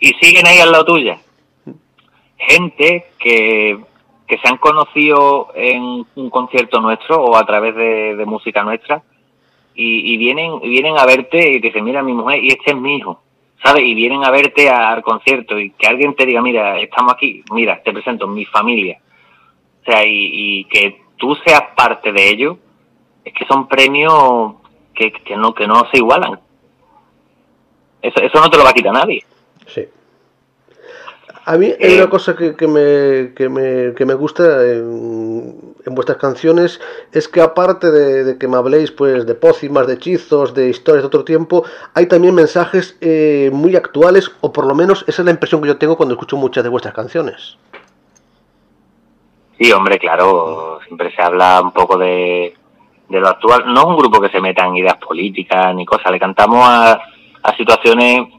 [0.00, 1.18] y siguen ahí al lado tuya.
[2.36, 3.78] Gente que,
[4.26, 9.02] que se han conocido en un concierto nuestro o a través de, de música nuestra
[9.76, 12.76] y, y vienen vienen a verte y te dicen, mira, mi mujer y este es
[12.76, 13.22] mi hijo,
[13.62, 13.84] ¿sabes?
[13.84, 17.82] Y vienen a verte al concierto y que alguien te diga, mira, estamos aquí, mira,
[17.82, 18.98] te presento mi familia.
[19.82, 22.58] O sea, y, y que tú seas parte de ello,
[23.24, 24.54] es que son premios
[24.94, 26.40] que, que no que no se igualan.
[28.02, 29.24] Eso, eso no te lo va a quitar nadie.
[31.48, 35.76] A mí hay Eh, una cosa que, que me, que, me, que me gusta en,
[35.86, 36.80] en vuestras canciones
[37.12, 41.04] es que aparte de, de que me habléis pues de pócimas, de hechizos, de historias
[41.04, 45.26] de otro tiempo, hay también mensajes eh, muy actuales o por lo menos esa es
[45.26, 47.56] la impresión que yo tengo cuando escucho muchas de vuestras canciones.
[49.56, 52.54] Sí, hombre, claro, siempre se habla un poco de,
[53.08, 53.72] de lo actual.
[53.72, 57.00] No es un grupo que se meta en ideas políticas ni cosas, le cantamos a,
[57.44, 58.35] a situaciones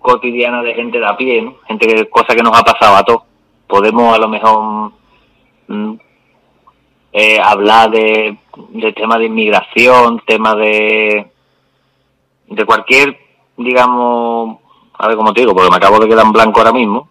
[0.00, 1.56] cotidianas de gente de a pie, ¿no?
[1.66, 3.22] gente que, cosa que nos ha pasado a todos.
[3.66, 4.92] Podemos a lo mejor
[5.68, 5.94] mm,
[7.12, 8.38] eh, hablar de,
[8.70, 11.30] de temas de inmigración, temas de,
[12.46, 13.18] de cualquier,
[13.56, 14.58] digamos,
[14.94, 17.08] a ver cómo te digo, porque me acabo de quedar en blanco ahora mismo.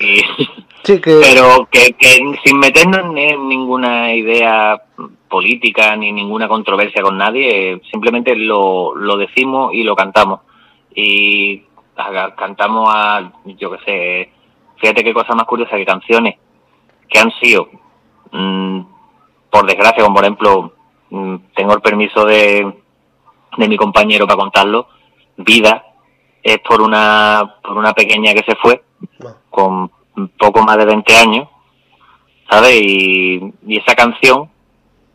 [0.00, 0.22] Y,
[0.84, 4.82] Sí, que pero que, que sin meternos en ninguna idea
[5.28, 10.40] política ni ninguna controversia con nadie, simplemente lo, lo decimos y lo cantamos.
[10.94, 11.62] Y
[12.36, 14.32] cantamos a, yo qué sé,
[14.78, 16.36] fíjate qué cosa más curiosa, que canciones
[17.08, 17.68] que han sido,
[18.30, 18.80] mm,
[19.50, 20.72] por desgracia, como por ejemplo,
[21.10, 22.72] mm, tengo el permiso de,
[23.58, 24.88] de mi compañero para contarlo,
[25.36, 25.84] Vida,
[26.42, 28.82] es por una, por una pequeña que se fue,
[29.18, 29.34] No.
[29.50, 29.90] con
[30.38, 31.48] poco más de 20 años,
[32.50, 32.80] ¿sabes?
[32.82, 34.50] Y, y esa canción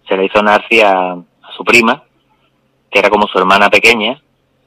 [0.07, 2.03] se la hizo Narci a, a su prima,
[2.89, 4.21] que era como su hermana pequeña,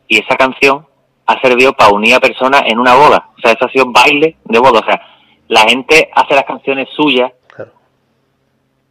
[0.09, 0.87] y esa canción
[1.33, 3.31] ha servido para unir a personas en una boda.
[3.37, 4.81] O sea, eso ha sido baile de boda.
[4.81, 5.01] O sea,
[5.49, 7.73] la gente hace las canciones suyas Claro.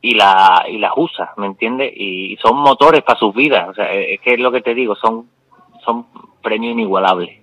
[0.01, 1.91] y, la, y las usa, ¿me entiendes?
[1.95, 3.69] Y son motores para sus vidas.
[3.69, 5.27] O sea, es que es lo que te digo, son,
[5.85, 6.05] son
[6.41, 7.39] premios inigualables.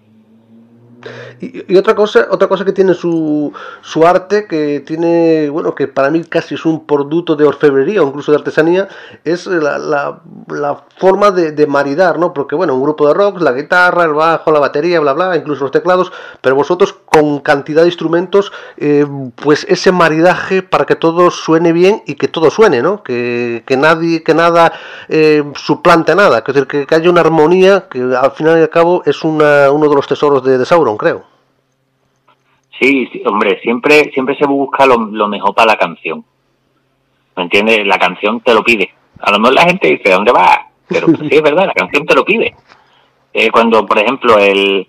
[1.41, 6.11] Y, otra cosa, otra cosa que tiene su, su arte, que tiene, bueno, que para
[6.11, 8.89] mí casi es un producto de orfebrería o incluso de artesanía,
[9.25, 12.33] es la, la, forma de, maridar, ¿no?
[12.33, 15.65] Porque bueno, un grupo de rock, la guitarra, el bajo, la batería, bla, bla, incluso
[15.65, 21.31] los teclados, pero vosotros con cantidad de instrumentos, eh, pues ese maridaje para que todo
[21.31, 23.03] suene bien y que todo suene, ¿no?
[23.03, 24.73] Que, que nadie, que nada
[25.09, 29.03] eh, suplante a nada, que, que haya una armonía que al final y al cabo
[29.05, 31.25] es una, uno de los tesoros de, de Sauron, creo.
[32.79, 36.25] Sí, hombre, siempre, siempre se busca lo, mejor para la canción.
[37.37, 37.87] ¿Me entiendes?
[37.87, 38.93] La canción te lo pide.
[39.21, 40.67] A lo mejor la gente dice, ¿dónde va?
[40.89, 42.55] Pero sí es verdad, la canción te lo pide.
[43.33, 44.89] Eh, cuando, por ejemplo, el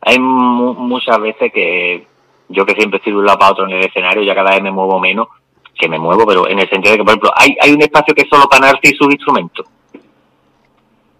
[0.00, 2.06] hay mu- muchas veces que
[2.48, 4.62] yo que siempre estoy de un lado para otro en el escenario, ya cada vez
[4.62, 5.28] me muevo menos,
[5.74, 8.14] que me muevo, pero en el sentido de que, por ejemplo, hay, hay un espacio
[8.14, 9.66] que es solo para Narci y sus instrumentos,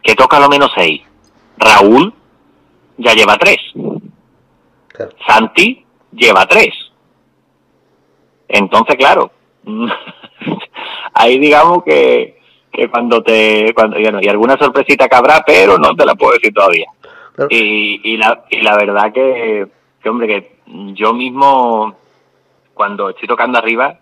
[0.02, 1.02] que toca lo menos seis.
[1.58, 2.12] Raúl
[2.98, 3.58] ya lleva tres.
[4.96, 5.12] Claro.
[5.26, 6.74] Santi lleva tres.
[8.48, 9.30] Entonces, claro,
[11.14, 12.38] ahí digamos que,
[12.72, 16.32] que cuando te, cuando, bueno, y alguna sorpresita que habrá, pero no te la puedo
[16.32, 16.86] decir todavía.
[17.34, 17.48] Claro.
[17.50, 19.66] Y, y, la, y la verdad que,
[20.02, 20.56] que, hombre, que
[20.94, 21.96] yo mismo,
[22.72, 23.98] cuando estoy tocando arriba,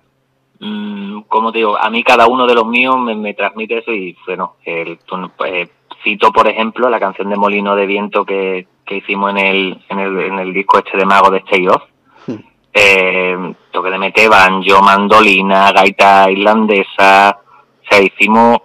[0.61, 3.93] mm, como te digo, a mí cada uno de los míos me, me transmite eso
[3.93, 4.99] y bueno, el,
[5.37, 5.71] pues,
[6.05, 9.99] cito por ejemplo la canción de Molino de Viento que, que hicimos en el, en
[9.99, 11.83] el, en el disco este de Mago de Stay Off.
[12.77, 18.59] Eh, toque de mete banjo, mandolina, gaita irlandesa, o sea, hicimos,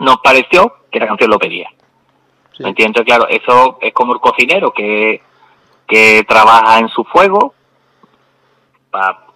[0.00, 1.70] nos pareció que la canción lo pedía.
[2.54, 2.62] Sí.
[2.62, 3.04] ¿Me entiendes?
[3.04, 5.22] Claro, eso es como el cocinero que,
[5.86, 7.54] que trabaja en su fuego
[8.90, 9.26] para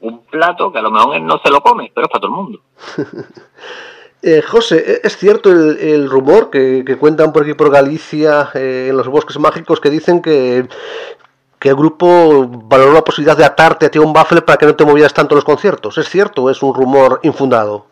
[0.00, 2.30] un plato que a lo mejor él no se lo come, pero es para todo
[2.32, 2.60] el mundo.
[4.22, 8.50] Eh, José, ¿e- ¿es cierto el, el rumor que, que cuentan por aquí por Galicia,
[8.54, 10.66] eh, en los bosques mágicos, que dicen que,
[11.58, 14.66] que el grupo valoró la posibilidad de atarte a ti a un baffle para que
[14.66, 15.98] no te movieras tanto en los conciertos?
[15.98, 17.86] ¿Es cierto o es un rumor infundado?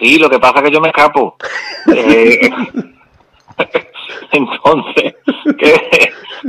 [0.00, 1.36] Sí, lo que pasa es que yo me escapo.
[1.94, 2.50] Eh,
[4.32, 5.14] entonces,
[5.56, 5.72] que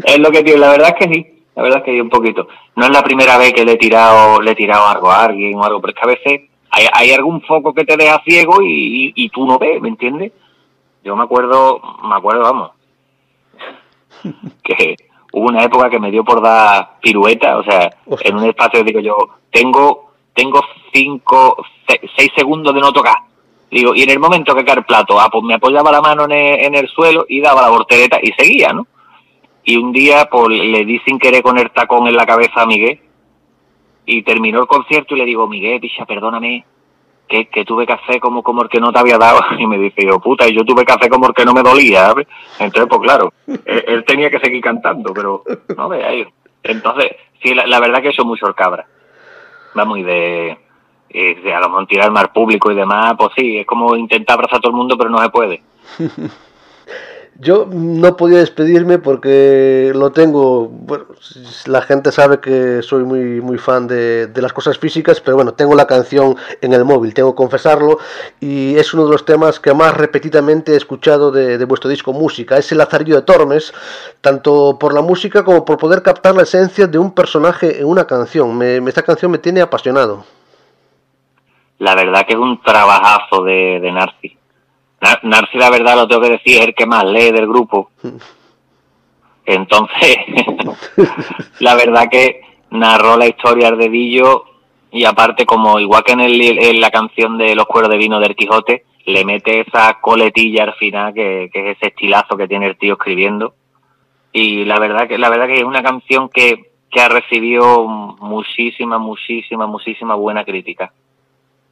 [0.04, 0.60] es lo que tiene.
[0.60, 2.48] La verdad es que sí, la verdad es que sí, un poquito.
[2.76, 5.56] No es la primera vez que le he tirado, le he tirado algo a alguien
[5.56, 8.62] o algo, pero es que a veces hay, hay algún foco que te deja ciego
[8.62, 10.32] y, y, y tú no ves, ¿me entiendes?
[11.04, 12.72] Yo me acuerdo, me acuerdo, vamos,
[14.64, 14.96] que
[15.34, 17.90] hubo una época que me dio por dar pirueta, o sea,
[18.22, 19.16] en un espacio digo yo,
[19.52, 20.62] tengo, tengo
[20.94, 23.16] cinco, se- seis segundos de no tocar.
[23.70, 26.24] Digo, y en el momento que cae el plato, ah, pues me apoyaba la mano
[26.26, 28.88] en el, en el suelo y daba la voltereta y seguía, ¿no?
[29.66, 32.66] Y un día, pues le di sin querer con el tacón en la cabeza a
[32.66, 33.02] Miguel
[34.08, 36.66] y terminó el concierto y le digo, Miguel, picha, perdóname,
[37.28, 39.42] que, que tuve que hacer como, como el que no te había dado.
[39.60, 41.62] Y me dice, yo, puta, y yo tuve que hacer como el que no me
[41.62, 42.14] dolía.
[42.58, 43.34] Entonces, pues claro,
[43.66, 45.44] él, tenía que seguir cantando, pero
[45.76, 46.26] no ve ahí.
[46.64, 48.88] Entonces, sí, la, la verdad que eso es muy sorcabra.
[49.78, 50.58] Va muy de,
[51.10, 54.60] de a lo mejor tirar al público y demás, pues sí, es como intentar abrazar
[54.60, 55.62] a todo el mundo, pero no se puede.
[57.40, 60.68] Yo no podía despedirme porque lo tengo.
[60.70, 61.06] Bueno,
[61.68, 65.54] la gente sabe que soy muy, muy fan de, de, las cosas físicas, pero bueno,
[65.54, 68.00] tengo la canción en el móvil, tengo que confesarlo.
[68.40, 72.12] Y es uno de los temas que más repetidamente he escuchado de, de vuestro disco
[72.12, 72.58] música.
[72.58, 73.72] Es el Lazarillo de Tormes,
[74.20, 78.08] tanto por la música como por poder captar la esencia de un personaje en una
[78.08, 78.58] canción.
[78.58, 80.26] Me, esta canción me tiene apasionado.
[81.78, 84.38] La verdad que es un trabajazo de, de Narcis
[85.00, 87.92] Narci, la verdad, lo tengo que decir, es el que más lee del grupo.
[89.46, 90.18] Entonces,
[91.60, 94.46] la verdad que narró la historia de Dillo
[94.92, 98.20] y aparte, como igual que en, el, en, la canción de Los cueros de vino
[98.20, 102.68] del Quijote, le mete esa coletilla al final, que, que, es ese estilazo que tiene
[102.68, 103.54] el tío escribiendo.
[104.34, 108.98] Y la verdad que, la verdad que es una canción que, que ha recibido muchísima,
[108.98, 110.92] muchísima, muchísima buena crítica.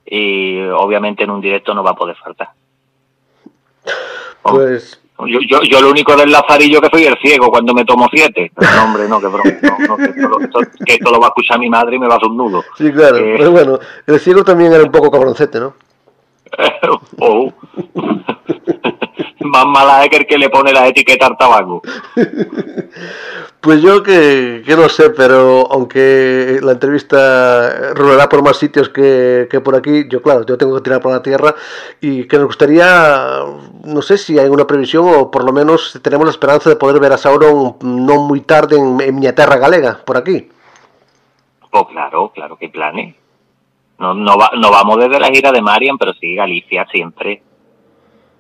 [0.06, 2.50] Y obviamente en un directo no va a poder faltar.
[4.44, 5.02] Pues.
[5.18, 8.52] Yo, yo, yo lo único del lazarillo que soy el ciego cuando me tomo siete.
[8.58, 9.44] No, hombre, no, que broma.
[9.62, 12.08] No, no, que, esto, esto, que, esto, lo va a escuchar mi madre y me
[12.08, 12.64] va a hacer un nudo.
[12.78, 13.16] Sí, claro.
[13.16, 15.74] Eh, pero bueno, el ciego también era un poco cabroncete, ¿no?
[17.20, 17.54] oh.
[19.40, 21.82] Más mala es que el que le pone la etiqueta al tabaco.
[23.66, 29.48] Pues yo que, que, no sé, pero aunque la entrevista rolará por más sitios que,
[29.50, 31.56] que, por aquí, yo claro, yo tengo que tirar por la tierra
[32.00, 33.40] y que nos gustaría,
[33.84, 37.02] no sé si hay una previsión o por lo menos tenemos la esperanza de poder
[37.02, 40.48] ver a Sauron no muy tarde en, en mi tierra galega, por aquí.
[41.72, 43.16] Pues claro, claro que planes.
[43.98, 47.42] No, no, va, no vamos desde la gira de Marian, pero sí Galicia siempre.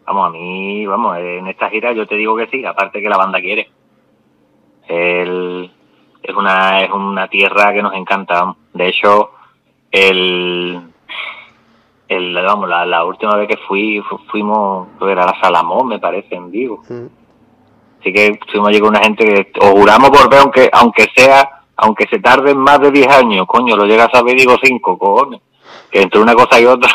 [0.05, 3.17] Vamos, a mí, vamos, en esta gira yo te digo que sí, aparte que la
[3.17, 3.69] banda quiere.
[4.87, 5.71] El,
[6.21, 8.55] es una es una tierra que nos encanta.
[8.73, 9.31] De hecho,
[9.91, 10.79] el,
[12.07, 16.35] el vamos, la, la última vez que fui fu, fuimos era la Salamón, me parece,
[16.35, 16.81] en Vigo.
[16.87, 17.05] Mm.
[17.99, 21.63] Así que fuimos allí con una gente que os juramos por ver, aunque aunque sea,
[21.75, 25.41] aunque se tarden más de 10 años, coño, lo llegas a ver digo 5, cojones.
[25.91, 26.89] Que entre una cosa y otra,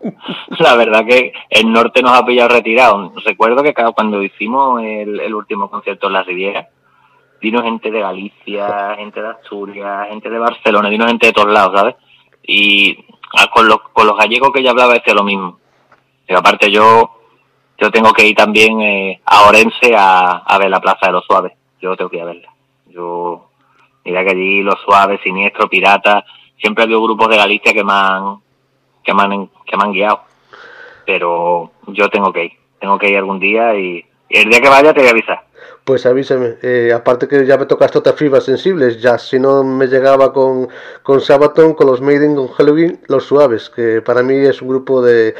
[0.58, 3.12] la verdad que el norte nos ha pillado retirado.
[3.24, 6.68] Recuerdo que cuando hicimos el, el último concierto en la Riviera,
[7.40, 11.78] vino gente de Galicia, gente de Asturias, gente de Barcelona, vino gente de todos lados,
[11.78, 11.96] ¿sabes?
[12.44, 13.04] Y
[13.52, 15.58] con los, con los gallegos que ya hablaba este lo mismo.
[16.26, 17.18] Pero aparte yo
[17.82, 21.24] yo tengo que ir también eh, a Orense a, a, ver la Plaza de los
[21.24, 21.52] Suaves.
[21.80, 22.48] Yo tengo que ir a verla.
[22.86, 23.48] Yo,
[24.04, 26.24] mira que allí los Suaves, Siniestro, Pirata,
[26.62, 28.36] siempre ha habido grupos de Galicia que me han,
[29.02, 30.20] que me han, que me han guiado.
[31.04, 32.52] Pero yo tengo que ir.
[32.80, 35.42] Tengo que ir algún día y, el día que vaya te voy a avisar.
[35.84, 36.54] Pues avísame.
[36.62, 40.68] Eh, aparte que ya me tocaste otras fibras sensibles, ya si no me llegaba con,
[41.02, 45.02] con Sabaton, con los Maiden, con Halloween, los suaves, que para mí es un grupo
[45.02, 45.34] de,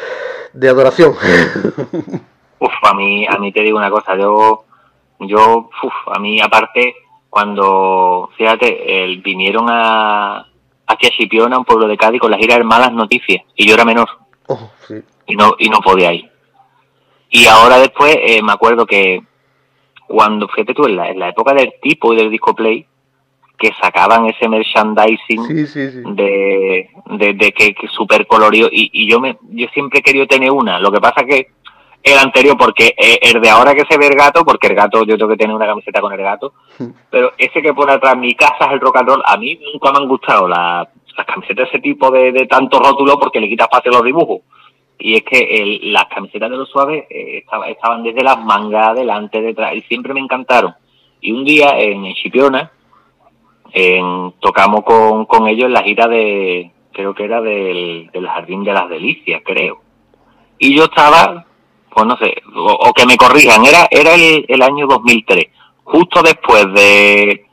[0.53, 1.15] de adoración.
[2.59, 4.65] Uf, a mí, a mí te digo una cosa, yo,
[5.21, 6.95] yo, uf, a mí aparte,
[7.31, 10.47] cuando, fíjate, el, vinieron a,
[10.93, 13.75] aquí a Chipiona, un pueblo de Cádiz, con la gira de Malas Noticias, y yo
[13.75, 14.09] era menor.
[14.49, 14.95] Oh, sí.
[15.27, 16.31] Y no, y no podía ir.
[17.31, 19.23] Y ahora después, eh, me acuerdo que
[20.07, 22.87] cuando, fíjate tú, en la, en la época del tipo y del disco play,
[23.59, 26.03] que sacaban ese merchandising sí, sí, sí.
[26.05, 30.27] de, de, de, que, que super colorido y, y, yo me yo siempre he querido
[30.27, 31.53] tener una lo que pasa que
[32.03, 35.05] el anterior porque eh, el de ahora que se ve el gato porque el gato
[35.05, 36.55] yo tengo que tener una camiseta con el gato
[37.11, 39.93] pero ese que pone atrás mi casa es el rock and roll a mí nunca
[39.93, 43.49] me han gustado la, las camisetas de ese tipo de, de tanto rótulo porque le
[43.49, 44.41] quitas fácil los dibujos
[45.05, 48.89] y es que el, las camisetas de los suaves eh, estaba, estaban desde las mangas,
[48.89, 50.77] adelante, detrás, y siempre me encantaron.
[51.21, 52.71] Y un día en, en Chipiona
[53.73, 58.63] en, tocamos con, con ellos en la gira de, creo que era del, del Jardín
[58.63, 59.81] de las Delicias, creo.
[60.59, 61.47] Y yo estaba,
[61.95, 65.47] pues no sé, o, o que me corrijan, era, era el, el año 2003.
[65.85, 67.47] Justo después de,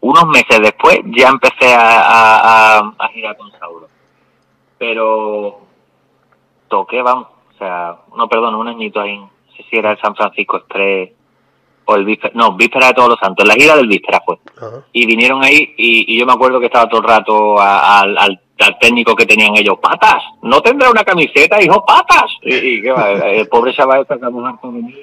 [0.00, 3.88] unos meses después, ya empecé a, a, a, a girar con Sauro.
[4.78, 5.60] Pero
[6.68, 10.14] toqué, vamos, o sea, no, perdón, un añito ahí, no sé si era el San
[10.14, 11.10] Francisco Express
[11.86, 14.36] o el Víspera, no, Víspera de Todos los Santos, la gira del Víspera fue.
[14.36, 14.84] Uh -huh.
[14.92, 18.00] Y vinieron ahí y, y, yo me acuerdo que estaba todo el rato a, a,
[18.00, 22.30] al, al, técnico que tenían ellos, patas, no tendrá una camiseta, hijo, patas.
[22.42, 24.94] Y, y qué va, el pobre chaval sacamos harto de mí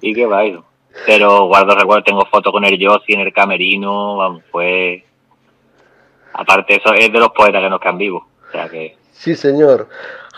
[0.00, 0.64] y qué va, hijo.
[1.06, 5.04] Pero guardo recuerdo, tengo fotos con el Yossi en el camerino, vamos, fue...
[6.34, 8.24] Aparte, eso es de los poetas que nos quedan vivos.
[8.48, 8.96] O sea que...
[9.12, 9.88] Sí, señor.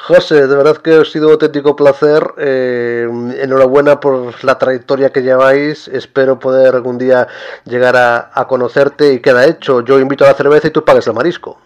[0.06, 2.34] José, de verdad que ha sido un auténtico placer.
[2.36, 3.08] Eh,
[3.40, 5.86] enhorabuena por la trayectoria que lleváis.
[5.88, 7.28] Espero poder algún día
[7.64, 9.82] llegar a, a, conocerte y queda hecho.
[9.82, 11.58] Yo invito a la cerveza y tú pagues el marisco.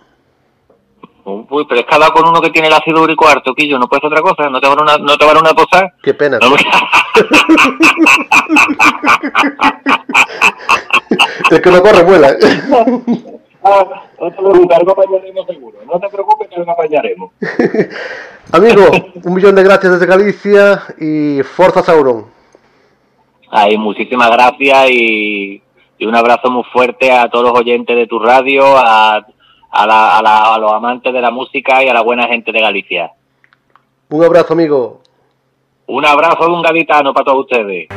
[1.50, 4.04] Uy, pero es que con uno que tiene el ácido úrico harto, Quillo, no puedes
[4.04, 5.92] otra cosa, no te van a una, no te van a una posar.
[6.02, 6.38] Qué pena.
[6.38, 6.56] No,
[11.50, 12.34] El que no corre vuela.
[13.64, 13.84] Ah,
[14.20, 15.78] no te preocupes, algo apañaremos seguro.
[15.86, 17.30] No te preocupes que algo apañaremos.
[18.52, 18.84] Amigo,
[19.24, 22.26] un millón de gracias desde Galicia y Forza Sauron.
[23.50, 25.62] Ay, muchísimas gracias y,
[25.98, 29.26] y un abrazo muy fuerte a todos los oyentes de tu radio, a,
[29.70, 32.52] a, la- a la- a los amantes de la música y a la buena gente
[32.52, 33.12] de Galicia.
[34.10, 35.00] Un abrazo, amigo.
[35.86, 37.88] Un abrazo de un gaditano para todos ustedes.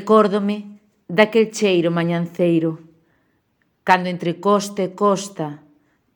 [0.00, 2.78] Recórdome daquel cheiro mañanceiro,
[3.84, 5.60] cando entre costa e costa,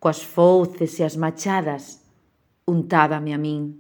[0.01, 2.01] coas fouces e as machadas,
[2.65, 3.77] untábame a min.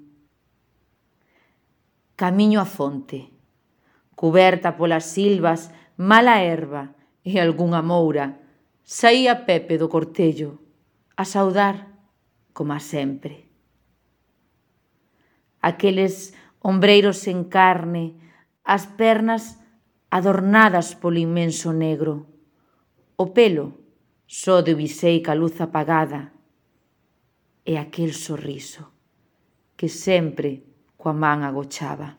[2.20, 3.32] Camiño a fonte,
[4.12, 6.92] cuberta polas silvas, mala erva
[7.24, 8.44] e algunha moura,
[8.84, 10.60] saía Pepe do cortello,
[11.16, 11.88] a saudar,
[12.52, 13.48] como a sempre.
[15.64, 18.20] Aqueles ombreiros sen carne,
[18.68, 19.63] as pernas
[20.14, 22.30] adornadas polo inmenso negro.
[23.18, 23.82] O pelo,
[24.30, 26.30] só de ubiseica luz apagada,
[27.66, 28.94] e aquel sorriso
[29.74, 30.62] que sempre
[30.94, 32.14] coa man agochaba.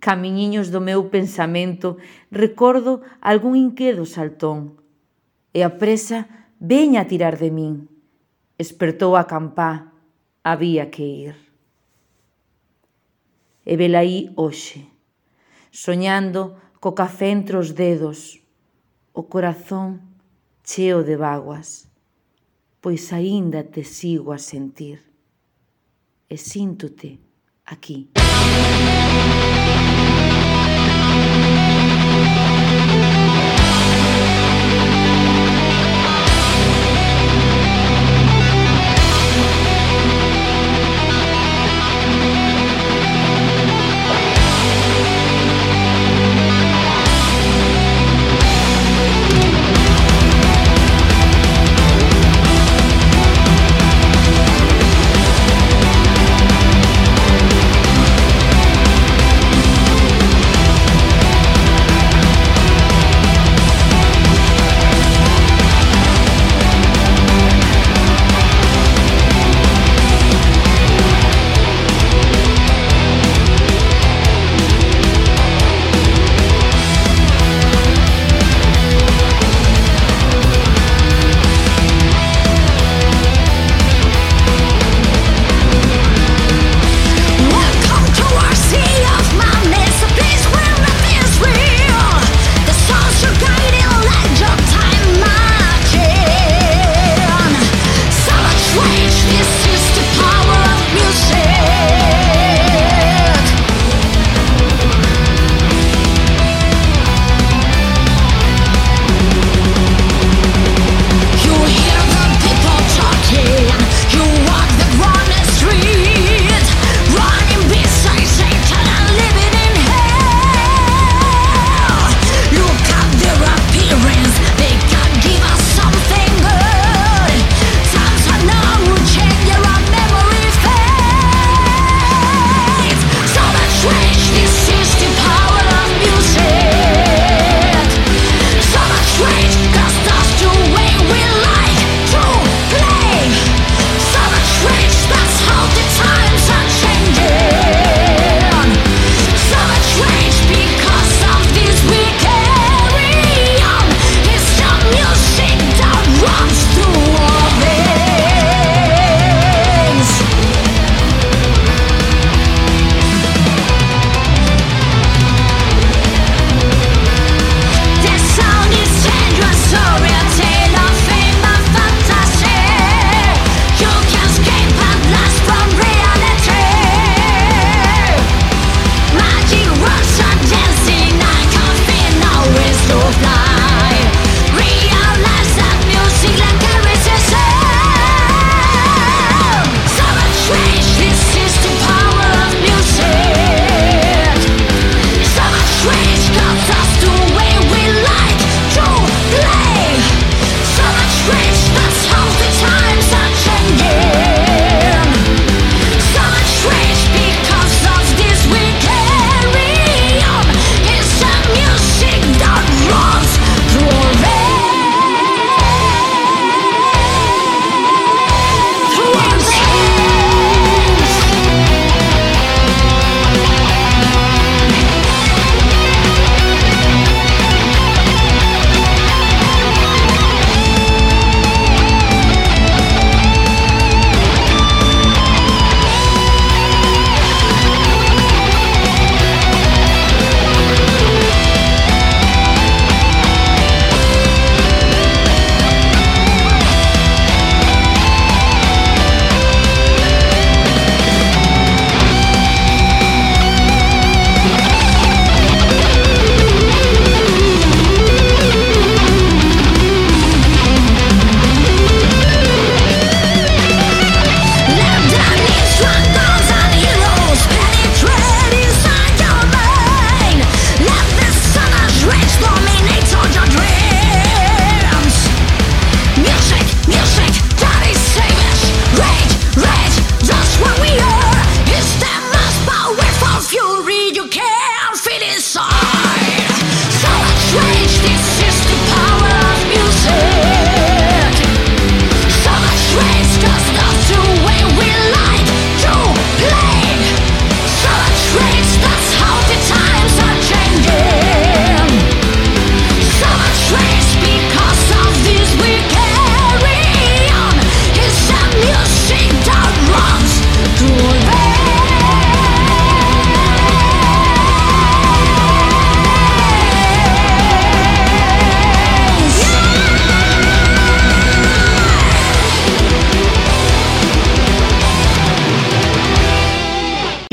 [0.00, 2.00] Camiñiños do meu pensamento
[2.32, 4.80] recordo algún inquedo saltón,
[5.52, 7.92] e a presa veña a tirar de min.
[8.56, 9.92] Espertou a campá,
[10.40, 11.36] había que ir.
[13.68, 14.93] E velaí hoxe,
[15.74, 18.38] soñando co café entre os dedos,
[19.12, 20.00] o corazón
[20.62, 21.90] cheo de vaguas,
[22.78, 25.02] pois aínda te sigo a sentir
[26.30, 27.18] e síntote
[27.66, 28.14] aquí.
[28.14, 28.63] Música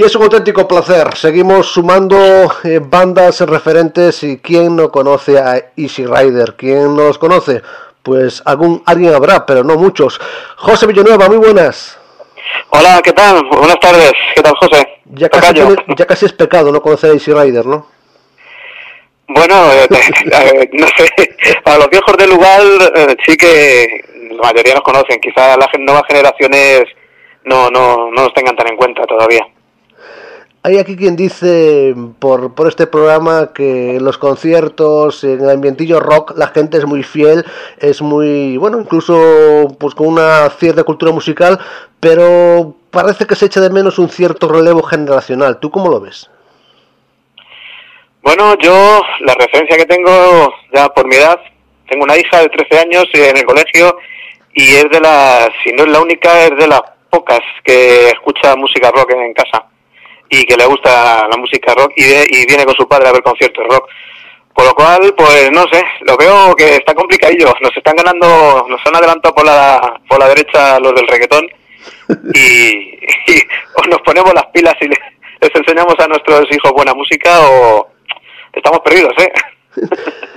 [0.02, 1.16] Y es un auténtico placer.
[1.16, 2.18] Seguimos sumando
[2.64, 7.62] eh, bandas referentes y quién no conoce a Easy Rider, quién no los conoce.
[8.02, 10.20] Pues algún alguien habrá, pero no muchos.
[10.58, 11.99] José Villanueva, muy buenas.
[12.72, 13.45] Hola, ¿qué tal?
[13.45, 14.12] Buenas tardes.
[14.34, 14.88] ¿Qué tal, José?
[15.06, 17.86] Ya casi, tiene- ya casi es pecado no conocer a Easy Rider, ¿no?
[19.28, 22.60] Bueno, eh, eh, no sé, para los viejos del lugar
[22.95, 26.86] eh, sí que la mayoría nos conocen, quizá las nuevas generaciones
[27.43, 29.45] no, no, no nos tengan tan en cuenta todavía.
[30.64, 36.38] Hay aquí quien dice por, por este programa que los conciertos, en el ambientillo rock,
[36.38, 37.43] la gente es muy fiel,
[37.80, 41.59] es muy, bueno, incluso pues con una cierta cultura musical,
[41.99, 45.59] pero parece que se echa de menos un cierto relevo generacional.
[45.59, 46.30] ¿Tú cómo lo ves?
[48.22, 51.39] Bueno, yo la referencia que tengo ya por mi edad,
[51.89, 53.97] tengo una hija de 13 años en el colegio
[54.53, 58.55] y es de las, si no es la única, es de las pocas que escucha
[58.55, 59.71] música rock en casa
[60.32, 63.12] y que le gusta la música rock y, de- y viene con su padre a
[63.12, 63.88] ver conciertos rock.
[64.56, 67.54] Por lo cual, pues no sé, lo veo que está complicadillo.
[67.62, 71.46] Nos están ganando, nos han adelantado por la, por la derecha los del reggaetón
[72.34, 73.42] y, y
[73.76, 75.00] o nos ponemos las pilas y le-
[75.42, 77.92] les enseñamos a nuestros hijos buena música o
[78.54, 79.32] estamos perdidos, ¿eh?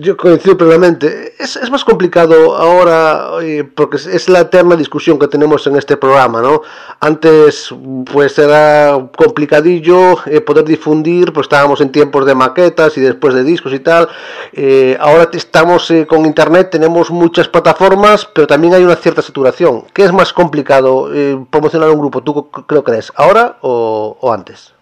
[0.00, 1.34] Yo coincido plenamente.
[1.38, 5.96] Es, es más complicado ahora, eh, porque es, la eterna discusión que tenemos en este
[5.96, 6.62] programa, ¿no?
[7.00, 7.72] Antes,
[8.12, 13.44] pues era complicadillo eh, poder difundir, pues estábamos en tiempos de maquetas y después de
[13.44, 14.08] discos y tal.
[14.52, 19.84] Eh, ahora estamos eh, con internet, tenemos muchas plataformas, pero también hay una cierta saturación.
[19.94, 21.08] ¿Qué es más complicado
[21.50, 22.22] promocionar un grupo?
[22.22, 23.12] ¿Tú c- creo crees?
[23.16, 24.74] ¿Ahora o, o antes?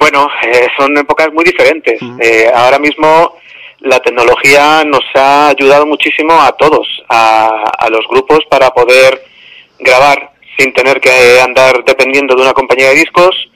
[0.00, 2.00] Bueno, eh, son épocas muy diferentes.
[2.20, 3.36] Eh, ahora mismo
[3.80, 9.22] la tecnología nos ha ayudado muchísimo a todos, a, a los grupos, para poder
[9.78, 13.50] grabar sin tener que andar dependiendo de una compañía de discos.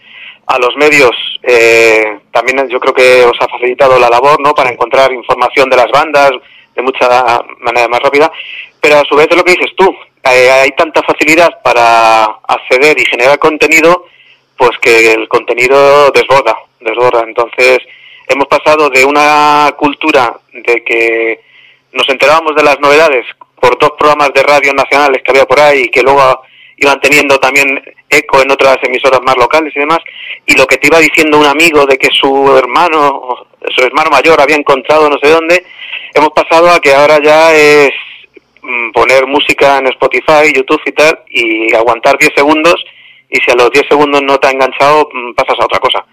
[0.47, 4.53] A los medios eh, también yo creo que os ha facilitado la labor ¿no?
[4.55, 6.33] para encontrar información de las bandas
[6.77, 8.31] de mucha manera más rápida.
[8.83, 9.91] Pero a su vez es lo que dices tú,
[10.25, 14.05] eh, hay tanta facilidad para acceder y generar contenido
[14.57, 17.25] pues que el contenido desborda, desborda.
[17.27, 17.79] Entonces,
[18.29, 21.41] hemos pasado de una cultura de que
[21.93, 23.27] nos enterábamos de las novedades
[23.61, 26.43] por dos programas de radio nacionales que había por ahí y que luego
[26.77, 27.81] iban teniendo también
[28.11, 30.01] eco en otras emisoras más locales y demás,
[30.47, 34.41] y lo que te iba diciendo un amigo de que su hermano, su hermano mayor
[34.41, 35.65] había encontrado no sé dónde,
[36.15, 37.93] hemos pasado a que ahora ya es
[38.63, 42.85] mm, poner música en Spotify, YouTube y tal, y aguantar 10 segundos,
[43.35, 46.05] y si a los 10 segundos no te ha enganchado, mm, pasas a otra cosa.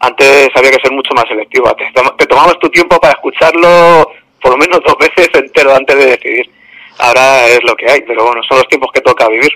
[0.00, 1.84] Antes había que ser mucho más selectivo, te,
[2.18, 4.10] te tomabas tu tiempo para escucharlo
[4.42, 6.50] por lo menos dos veces entero antes de decidir.
[6.98, 9.50] Ahora es lo que hay, pero bueno, son los tiempos que toca vivir.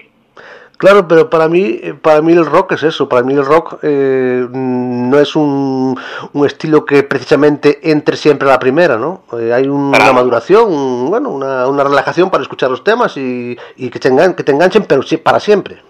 [0.76, 3.06] Claro, pero para mí, eh, para mí el rock es eso.
[3.06, 5.94] Para mí el rock eh, no es un,
[6.32, 9.24] un estilo que precisamente entre siempre a la primera, ¿no?
[9.38, 13.58] Eh, hay un- una maduración, un- bueno, una, una relajación para escuchar los temas y,
[13.76, 15.82] y que, te engan- que te enganchen, pero sí, para siempre.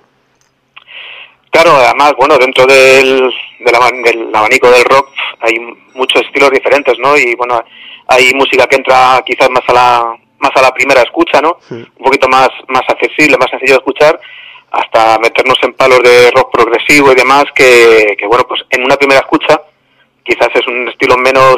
[1.50, 5.08] Claro, además, bueno, dentro del, del, aban- del abanico del rock
[5.40, 5.58] hay
[5.94, 7.16] muchos estilos diferentes, ¿no?
[7.18, 7.62] Y bueno,
[8.06, 11.58] hay música que entra quizás más a la más a la primera escucha, ¿no?
[11.98, 14.18] Un poquito más más accesible, más sencillo de escuchar,
[14.70, 18.96] hasta meternos en palos de rock progresivo y demás que, que bueno, pues en una
[18.96, 19.60] primera escucha
[20.24, 21.56] quizás es un estilo menos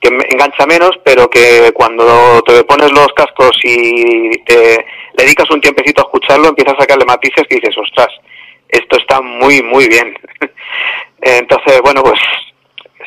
[0.00, 4.84] que engancha menos, pero que cuando te pones los cascos y te
[5.16, 8.08] le dedicas un tiempecito a escucharlo, empiezas a sacarle matices que dices, ostras,
[8.68, 10.14] esto está muy, muy bien.
[11.20, 12.20] Entonces, bueno, pues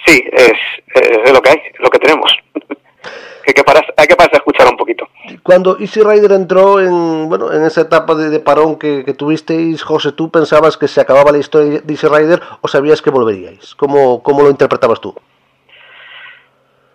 [0.05, 0.53] sí, es,
[0.95, 2.35] es lo que hay, lo que tenemos.
[3.45, 5.07] que, que paras- hay que pararse a escuchar un poquito.
[5.43, 9.81] Cuando Easy Rider entró en, bueno, en esa etapa de, de parón que, que tuvisteis,
[9.83, 13.73] José, ¿tú pensabas que se acababa la historia de Easy Rider o sabías que volveríais?
[13.75, 15.15] ¿Cómo, cómo lo interpretabas tú?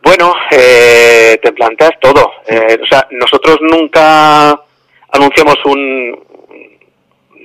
[0.03, 2.31] Bueno, eh, te planteas todo.
[2.47, 4.51] Eh, o sea, nosotros nunca
[5.13, 6.36] anunciamos un, un-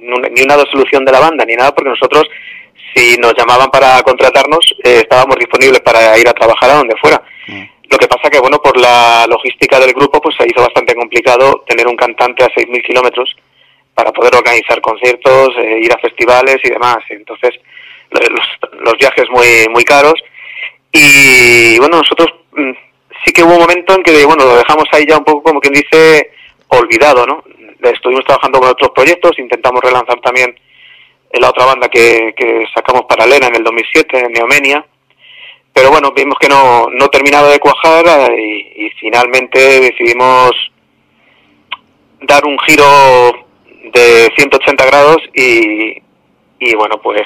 [0.02, 2.24] ni una solución de la banda ni nada, porque nosotros,
[2.94, 7.22] si nos llamaban para contratarnos, eh, estábamos disponibles para ir a trabajar a donde fuera.
[7.90, 11.64] Lo que pasa que, bueno, por la logística del grupo, pues se hizo bastante complicado
[11.68, 13.36] tener un cantante a 6.000 kilómetros
[13.94, 16.98] para poder organizar conciertos, eh, ir a festivales y demás.
[17.10, 17.52] Entonces,
[18.12, 18.48] lo- los,
[18.86, 20.14] los viajes muy, muy caros.
[20.94, 22.72] Y bueno, nosotros mm,
[23.26, 25.60] sí que hubo un momento en que, bueno, lo dejamos ahí ya un poco como
[25.60, 26.32] quien dice
[26.70, 27.44] olvidado, ¿no?
[27.82, 30.56] Estuvimos trabajando con otros proyectos, intentamos relanzar también
[31.34, 34.86] la otra banda que, que sacamos paralela en el 2007, en Neomenia,
[35.74, 40.52] pero bueno, vimos que no, no terminaba de cuajar eh, y, finalmente decidimos
[42.22, 42.86] dar un giro
[43.94, 46.02] de 180 grados y,
[46.60, 47.22] y bueno, pues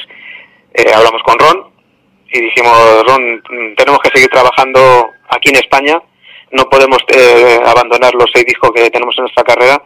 [0.74, 1.70] eh, hablamos con Ron
[2.32, 3.44] y dijimos, Ron,
[3.76, 6.02] tenemos que seguir trabajando aquí en España,
[6.52, 9.82] no podemos eh, abandonar los seis discos que tenemos en nuestra carrera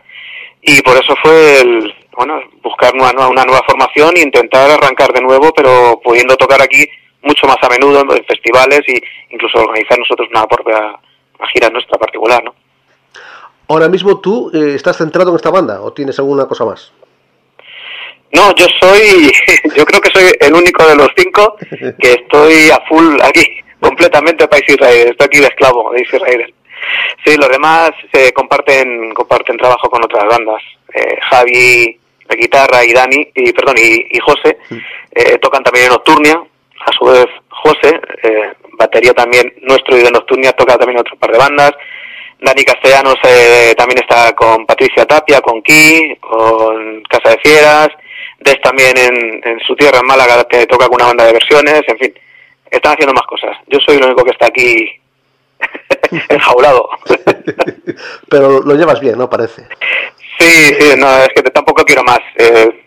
[0.62, 5.12] y por eso fue el, bueno, buscar una, nueva- una nueva formación e intentar arrancar
[5.14, 6.86] de nuevo, pero pudiendo tocar aquí
[7.22, 9.02] mucho más a menudo en festivales y
[9.34, 10.96] incluso organizar nosotros una propia
[11.40, 12.54] una gira nuestra particular, ¿no?
[13.70, 16.92] Ahora mismo tú eh, estás centrado en esta banda o tienes alguna cosa más.
[18.32, 19.32] No, yo soy,
[19.76, 21.56] yo creo que soy el único de los cinco
[22.00, 23.44] que estoy a full aquí,
[23.80, 26.54] completamente para Easy Rider, estoy aquí de esclavo de Rider.
[27.26, 30.62] Sí, los demás se comparten, comparten trabajo con otras bandas.
[30.94, 32.00] Eh, Javi
[32.30, 34.58] de guitarra y Dani, y perdón, y, y José,
[35.16, 36.40] eh, tocan también en Nocturnia,
[36.86, 41.32] a su vez José, eh, batería también nuestro y de Nocturnia, toca también otro par
[41.32, 41.72] de bandas.
[42.40, 47.90] Dani Castellanos eh, también está con Patricia Tapia, con Ki, con Casa de Fieras,
[48.40, 51.82] Des también en, en su tierra, en Málaga, que toca con una banda de versiones,
[51.88, 52.14] en fin,
[52.72, 53.58] están haciendo más cosas.
[53.68, 55.02] Yo soy el único que está aquí
[56.30, 56.90] enjaulado.
[58.30, 59.30] Pero lo llevas bien, ¿no?
[59.30, 59.68] Parece.
[60.40, 62.20] sí, sí, no, es que tampoco quiero más.
[62.36, 62.86] Eh,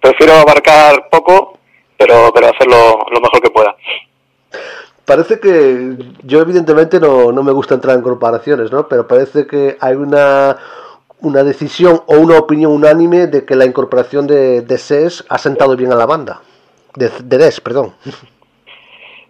[0.00, 1.58] prefiero abarcar poco,
[1.96, 3.76] pero, pero hacerlo lo mejor que pueda.
[5.04, 8.88] Parece que yo evidentemente no, no me gusta entrar en comparaciones, ¿no?
[8.88, 10.56] Pero parece que hay una,
[11.20, 15.76] una decisión o una opinión unánime de que la incorporación de, de SES ha sentado
[15.76, 16.42] bien a la banda.
[16.94, 17.94] De, de DES, perdón.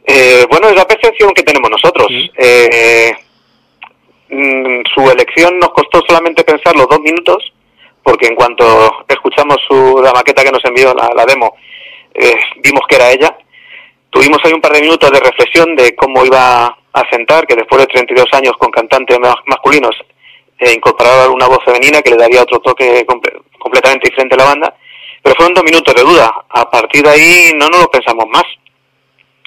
[0.05, 2.09] Eh, bueno, es la percepción que tenemos nosotros.
[2.37, 3.13] Eh,
[4.29, 7.53] mm, su elección nos costó solamente pensar los dos minutos,
[8.03, 11.55] porque en cuanto escuchamos su, la maqueta que nos envió, la, la demo,
[12.15, 13.37] eh, vimos que era ella.
[14.11, 17.81] Tuvimos ahí un par de minutos de reflexión de cómo iba a sentar, que después
[17.81, 19.97] de 32 años con cantantes ma- masculinos,
[20.59, 24.45] eh, incorporar una voz femenina que le daría otro toque comple- completamente diferente a la
[24.45, 24.77] banda.
[25.23, 26.31] Pero fueron dos minutos de duda.
[26.51, 28.43] A partir de ahí no nos lo pensamos más.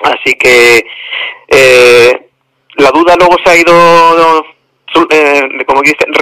[0.06, 0.86] Así que
[1.48, 2.28] eh,
[2.76, 4.46] la duda luego se ha ido,
[5.10, 6.14] eh, como dicen,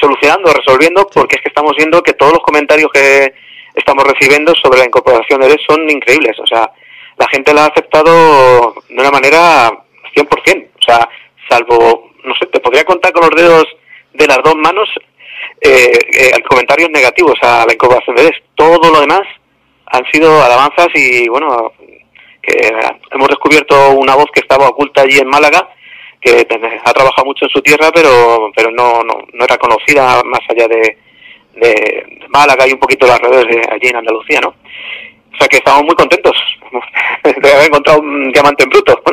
[0.00, 3.32] solucionando, resolviendo, porque es que estamos viendo que todos los comentarios que
[3.74, 6.36] estamos recibiendo sobre la incorporación de EDES son increíbles.
[6.40, 6.70] O sea,
[7.16, 9.70] la gente la ha aceptado de una manera
[10.16, 10.68] 100%.
[10.74, 11.08] O sea,
[11.48, 13.64] salvo, no sé, te podría contar con los dedos
[14.12, 14.88] de las dos manos
[15.60, 18.42] eh, eh, comentarios negativos a la incorporación de EDES.
[18.56, 19.22] Todo lo demás
[19.86, 21.72] han sido alabanzas y, bueno,
[22.48, 22.70] que
[23.12, 25.68] hemos descubierto una voz que estaba oculta allí en Málaga,
[26.20, 26.46] que
[26.84, 30.66] ha trabajado mucho en su tierra, pero pero no, no, no era conocida más allá
[30.66, 30.98] de,
[31.54, 34.54] de Málaga y un poquito de alrededor de allí en Andalucía, ¿no?
[35.38, 36.36] O sea que estamos muy contentos
[37.24, 39.00] de haber encontrado un diamante en bruto.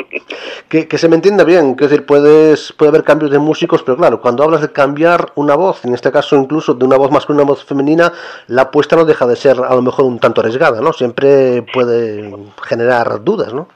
[0.70, 3.98] Que, que se me entienda bien, que decir, puedes, puede haber cambios de músicos, pero
[3.98, 7.44] claro, cuando hablas de cambiar una voz, en este caso incluso de una voz masculina
[7.44, 8.12] a una voz femenina,
[8.48, 10.92] la apuesta no deja de ser a lo mejor un tanto arriesgada, ¿no?
[10.92, 13.68] Siempre puede generar dudas, ¿no?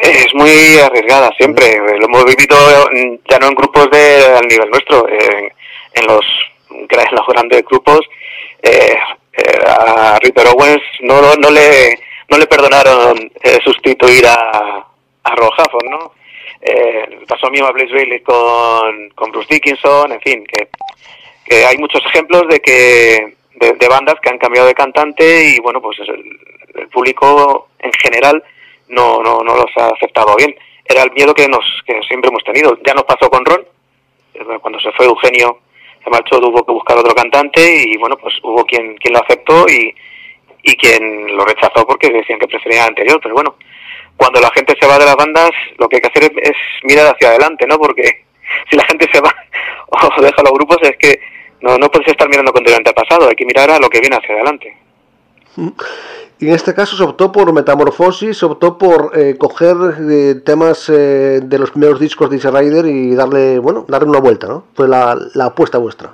[0.00, 1.76] Es muy arriesgada siempre.
[1.98, 2.56] Lo hemos vivido
[3.28, 5.52] ya no en grupos de al nivel nuestro, en,
[5.94, 6.24] en los
[6.70, 8.00] en los grandes grupos.
[8.62, 8.96] eh,
[9.36, 14.86] eh, a Ritter Owens no, no, no le no le perdonaron eh, sustituir a,
[15.24, 15.50] a Ron
[15.90, 16.12] ¿no?
[16.60, 20.68] Eh, pasó mismo a Blaze Bailey con, con Bruce Dickinson, en fin, que,
[21.44, 25.58] que hay muchos ejemplos de que de, de bandas que han cambiado de cantante y
[25.60, 26.38] bueno, pues el,
[26.74, 28.42] el público en general
[28.88, 30.54] no, no, no los ha aceptado bien.
[30.86, 32.78] Era el miedo que nos que siempre hemos tenido.
[32.86, 33.66] Ya nos pasó con Ron,
[34.34, 35.60] eh, cuando se fue Eugenio,
[36.04, 39.66] se marchó, tuvo que buscar otro cantante y bueno, pues hubo quien, quien lo aceptó
[39.68, 39.94] y,
[40.62, 43.56] y quien lo rechazó porque decían que prefería el anterior, pero bueno,
[44.16, 46.56] cuando la gente se va de las bandas, lo que hay que hacer es, es
[46.82, 47.78] mirar hacia adelante, ¿no?
[47.78, 48.24] Porque
[48.70, 49.34] si la gente se va
[49.88, 51.20] o deja los grupos es que
[51.60, 54.16] no, no puedes estar mirando continuamente al pasado, hay que mirar a lo que viene
[54.16, 54.76] hacia adelante.
[56.40, 59.76] Y en este caso se optó por Metamorfosis, se optó por eh, coger
[60.10, 64.20] eh, temas eh, de los primeros discos de Easy Rider y darle, bueno, darle una
[64.20, 64.64] vuelta, ¿no?
[64.74, 66.10] Fue la, la apuesta vuestra.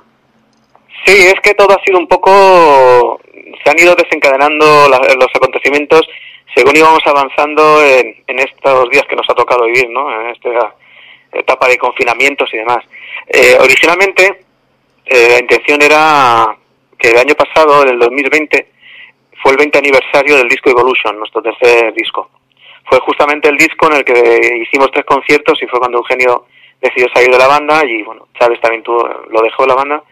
[1.07, 3.18] Sí, es que todo ha sido un poco...
[3.64, 6.03] Se han ido desencadenando la- los acontecimientos
[6.55, 10.11] según íbamos avanzando en, en estos días que nos ha tocado vivir, ¿no?
[10.20, 10.74] En esta
[11.32, 12.84] etapa de confinamientos y demás.
[13.28, 14.45] Eh, originalmente,
[15.07, 16.57] eh, la intención era
[16.99, 18.68] que el año pasado, en el 2020,
[19.43, 22.30] fue el 20 aniversario del disco Evolution, nuestro tercer disco.
[22.84, 26.47] Fue justamente el disco en el que hicimos tres conciertos y fue cuando Eugenio
[26.80, 30.03] decidió salir de la banda y, bueno, Chávez también tuvo, lo dejó de la banda.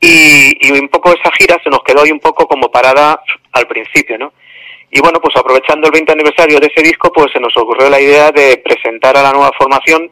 [0.00, 3.20] Y, y un poco esa gira se nos quedó ahí un poco como parada
[3.52, 4.32] al principio, ¿no?
[4.90, 8.00] Y bueno, pues aprovechando el 20 aniversario de ese disco, pues se nos ocurrió la
[8.00, 10.10] idea de presentar a la nueva formación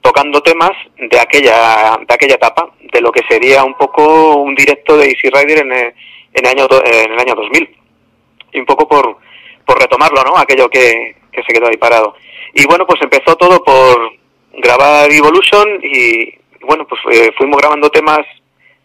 [0.00, 4.96] tocando temas de aquella de aquella etapa, de lo que sería un poco un directo
[4.96, 5.94] de Easy Rider en el,
[6.34, 7.76] en el año en el año 2000.
[8.52, 9.16] y un poco por,
[9.64, 10.36] por retomarlo, ¿no?
[10.36, 12.14] Aquello que, que se quedó ahí parado.
[12.54, 14.12] Y bueno, pues empezó todo por
[14.52, 18.20] grabar Evolution y bueno, pues eh, fuimos grabando temas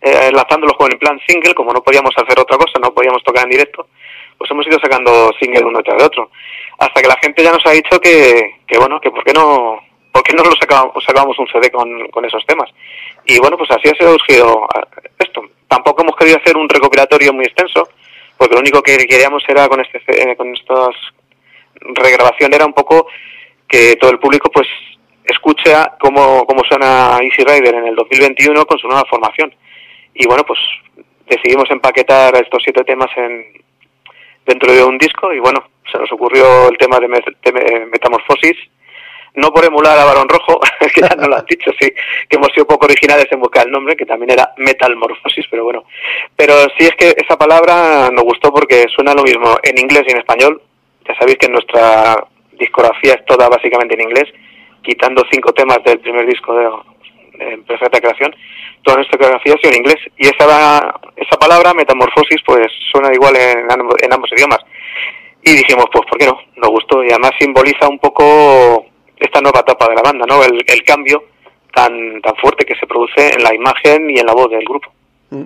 [0.02, 3.44] eh, enlazándolos con el plan single, como no podíamos hacer otra cosa, no podíamos tocar
[3.44, 3.88] en directo,
[4.38, 6.30] pues hemos ido sacando single uno tras de otro.
[6.78, 9.80] Hasta que la gente ya nos ha dicho que, que bueno, que por qué no,
[10.12, 12.70] por qué no lo sacábamos, sacábamos un CD con, con esos temas.
[13.26, 14.68] Y bueno, pues así ha surgido
[15.18, 15.42] esto.
[15.68, 17.88] Tampoco hemos querido hacer un recopilatorio muy extenso,
[18.38, 20.96] porque lo único que queríamos era con este eh, con estas
[21.80, 23.08] regrabación era un poco
[23.68, 24.68] que todo el público pues
[25.26, 29.54] escucha cómo, cómo suena Easy Rider en el 2021 con su nueva formación.
[30.14, 30.60] Y bueno, pues
[31.28, 33.46] decidimos empaquetar estos siete temas en,
[34.46, 38.58] dentro de un disco y bueno, se nos ocurrió el tema de, Metamorfosis,
[39.36, 40.60] no por emular a Barón Rojo,
[40.94, 41.92] que ya no lo han dicho, sí,
[42.30, 45.86] que hemos sido poco originales en buscar el nombre, que también era Metalmorfosis, pero bueno.
[46.36, 50.12] Pero sí es que esa palabra nos gustó porque suena lo mismo en inglés y
[50.12, 50.62] en español.
[51.08, 52.16] Ya sabéis que nuestra
[52.54, 54.26] discografía es toda básicamente en inglés,
[54.82, 58.36] quitando cinco temas del primer disco de, de Perfecta Creación
[58.86, 59.98] toda nuestra coreografía ha en inglés.
[60.18, 64.60] Y esa, esa palabra, metamorfosis, pues suena igual en, en ambos idiomas.
[65.44, 66.40] Y dijimos, pues, ¿por qué no?
[66.56, 68.86] Nos gustó y además simboliza un poco
[69.18, 70.44] esta nueva etapa de la banda, ¿no?
[70.44, 71.24] El, el cambio
[71.74, 74.92] tan, tan fuerte que se produce en la imagen y en la voz del grupo.
[75.32, 75.44] Mm.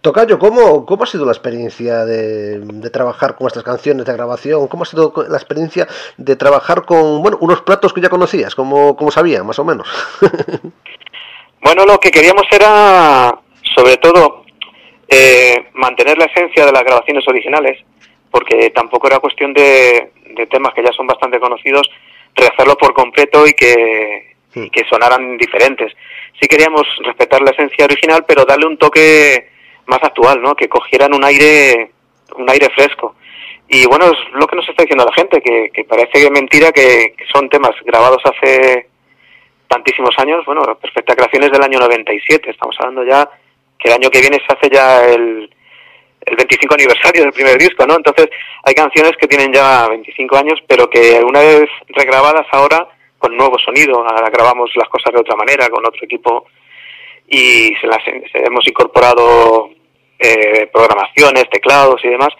[0.00, 4.68] Tocayo, ¿cómo, ¿cómo ha sido la experiencia de, de, trabajar con estas canciones de grabación?
[4.68, 8.96] ¿Cómo ha sido la experiencia de trabajar con bueno, unos platos que ya conocías, como,
[8.96, 9.88] como sabía, más o menos?
[11.66, 13.36] Bueno, lo que queríamos era,
[13.74, 14.44] sobre todo,
[15.08, 17.82] eh, mantener la esencia de las grabaciones originales,
[18.30, 20.12] porque tampoco era cuestión de,
[20.48, 21.90] temas que ya son bastante conocidos,
[22.36, 25.92] rehacerlo por completo y que, que sonaran diferentes.
[26.40, 29.48] Sí queríamos respetar la esencia original, pero darle un toque
[29.86, 30.54] más actual, ¿no?
[30.54, 31.90] Que cogieran un aire,
[32.36, 33.16] un aire fresco.
[33.68, 37.14] Y bueno, es lo que nos está diciendo la gente, que, que parece mentira que,
[37.16, 38.88] que son temas grabados hace
[39.68, 43.28] tantísimos años, bueno, Perfecta Creación es del año 97, estamos hablando ya
[43.78, 45.50] que el año que viene se hace ya el,
[46.26, 47.96] el 25 aniversario del primer disco, ¿no?
[47.96, 48.28] Entonces
[48.64, 53.58] hay canciones que tienen ya 25 años, pero que una vez regrabadas ahora con nuevo
[53.58, 56.46] sonido, ahora grabamos las cosas de otra manera, con otro equipo
[57.28, 59.70] y se las hemos incorporado
[60.18, 62.30] eh, programaciones, teclados y demás.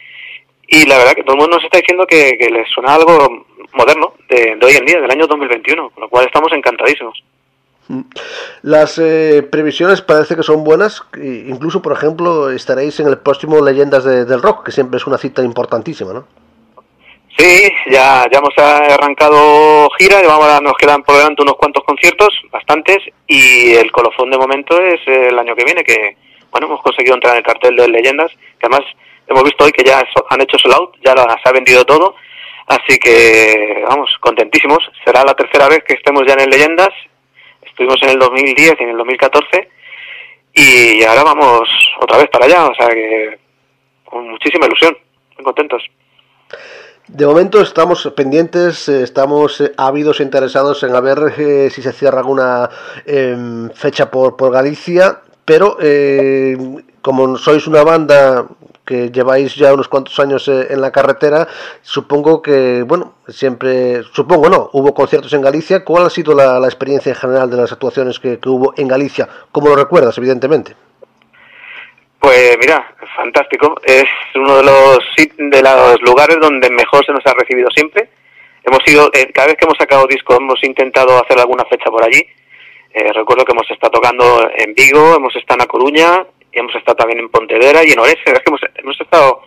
[0.68, 4.14] Y la verdad que todo el mundo nos está diciendo que, les suena algo moderno
[4.28, 7.22] de, de, hoy en día, del año 2021, con lo cual estamos encantadísimos.
[8.62, 14.04] Las eh, previsiones parece que son buenas, incluso por ejemplo estaréis en el próximo Leyendas
[14.04, 16.26] de, del Rock, que siempre es una cita importantísima, ¿no?
[17.38, 22.98] Sí, ya, ya hemos arrancado gira, vamos nos quedan por delante unos cuantos conciertos, bastantes,
[23.26, 26.16] y el colofón de momento es el año que viene, que
[26.50, 28.86] bueno, hemos conseguido entrar en el cartel de Leyendas, que además
[29.26, 32.14] hemos visto hoy que ya han hecho solo out, ya se ha vendido todo,
[32.66, 34.78] Así que, vamos, contentísimos.
[35.04, 36.90] Será la tercera vez que estemos ya en Leyendas.
[37.76, 39.68] Estuvimos en el 2010 y en el 2014.
[40.54, 41.68] Y ahora vamos
[42.00, 42.64] otra vez para allá.
[42.68, 43.38] O sea que,
[44.02, 44.96] con muchísima ilusión.
[45.36, 45.82] Muy contentos.
[47.06, 51.82] De momento estamos pendientes, eh, estamos eh, ávidos e interesados en a ver eh, si
[51.82, 52.70] se cierra alguna
[53.04, 56.56] eh, fecha por, por Galicia, pero eh,
[57.06, 58.48] como sois una banda
[58.84, 61.46] que lleváis ya unos cuantos años eh, en la carretera,
[61.80, 65.84] supongo que, bueno, siempre, supongo no, hubo conciertos en Galicia.
[65.84, 69.28] ¿Cuál ha sido la, experiencia en general de las actuaciones que, que hubo en Galicia?
[69.52, 70.74] ¿Cómo lo recuerdas, evidentemente?
[72.18, 73.76] Pues mira, fantástico.
[73.84, 74.98] Es uno de los
[75.38, 78.10] de los lugares donde mejor se nos ha recibido siempre.
[78.64, 82.02] Hemos ido, eh, cada vez que hemos sacado disco, hemos intentado hacer alguna fecha por
[82.02, 82.26] allí.
[82.92, 86.26] Eh, recuerdo que hemos estado tocando en Vigo, hemos estado en A Coruña,
[86.56, 89.42] y hemos estado también en Pontevedra y en Orense, es que hemos, hemos estado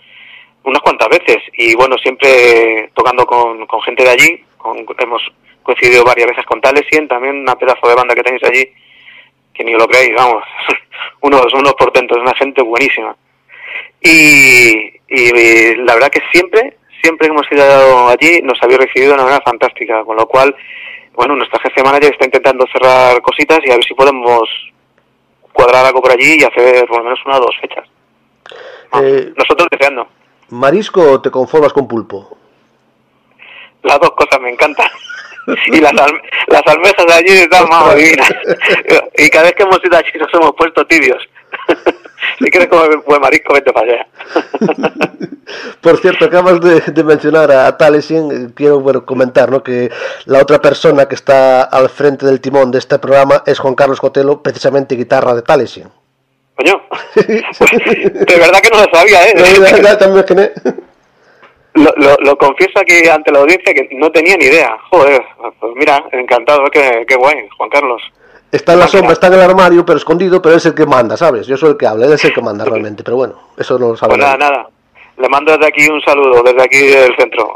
[0.63, 5.21] unas cuantas veces y bueno, siempre tocando con, con gente de allí, con, hemos
[5.63, 8.63] coincidido varias veces con Talesien, también una pedazo de banda que tenéis allí,
[9.53, 10.43] que ni lo creéis, vamos,
[11.21, 13.15] unos, unos portentos, una gente buenísima.
[14.01, 19.13] Y, y, la verdad que siempre, siempre que hemos ido allí nos había recibido de
[19.15, 20.55] una manera fantástica, con lo cual,
[21.13, 24.47] bueno, nuestra jefe manager está intentando cerrar cositas y a ver si podemos
[25.59, 27.85] cuadrar algo por allí y hacer por lo menos una o dos fechas.
[29.01, 30.07] Eh, Nosotros deseando.
[30.49, 32.37] ¿Marisco o te conformas con pulpo?
[33.83, 34.87] Las dos cosas me encantan.
[35.67, 38.31] y las, las almejas de allí están más divinas.
[39.17, 41.21] y cada vez que hemos ido allí nos hemos puesto tibios.
[42.39, 44.07] si quieres comer buen marisco, vete para allá.
[45.81, 49.63] Por cierto, acabas de, de mencionar a Talesien, quiero bueno, comentar ¿no?
[49.63, 49.89] que
[50.25, 53.99] la otra persona que está al frente del timón de este programa es Juan Carlos
[53.99, 55.89] Cotelo, precisamente guitarra de Talesien.
[56.55, 56.81] Coño,
[57.15, 59.33] de verdad que no lo sabía, ¿eh?
[59.99, 60.51] También que
[61.75, 64.77] lo, lo, lo confieso aquí ante la audiencia que no tenía ni idea.
[64.89, 65.21] Joder,
[65.59, 68.01] pues mira, encantado, qué, qué guay, Juan Carlos.
[68.51, 71.15] Está en la sombra, está en el armario, pero escondido, pero es el que manda,
[71.15, 71.45] ¿sabes?
[71.45, 73.89] Yo soy el que habla, él es el que manda realmente, pero bueno, eso no
[73.89, 74.15] lo sabe.
[74.15, 74.51] Pues nada, nadie.
[74.51, 74.69] nada.
[75.17, 77.53] Le mando desde aquí un saludo, desde aquí del centro.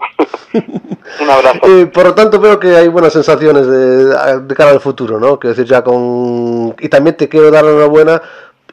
[1.21, 1.59] un abrazo.
[1.63, 5.39] Eh, por lo tanto, veo que hay buenas sensaciones de, de cara al futuro, ¿no?
[5.39, 6.75] Quiero decir, ya con.
[6.77, 8.21] Y también te quiero dar la enhorabuena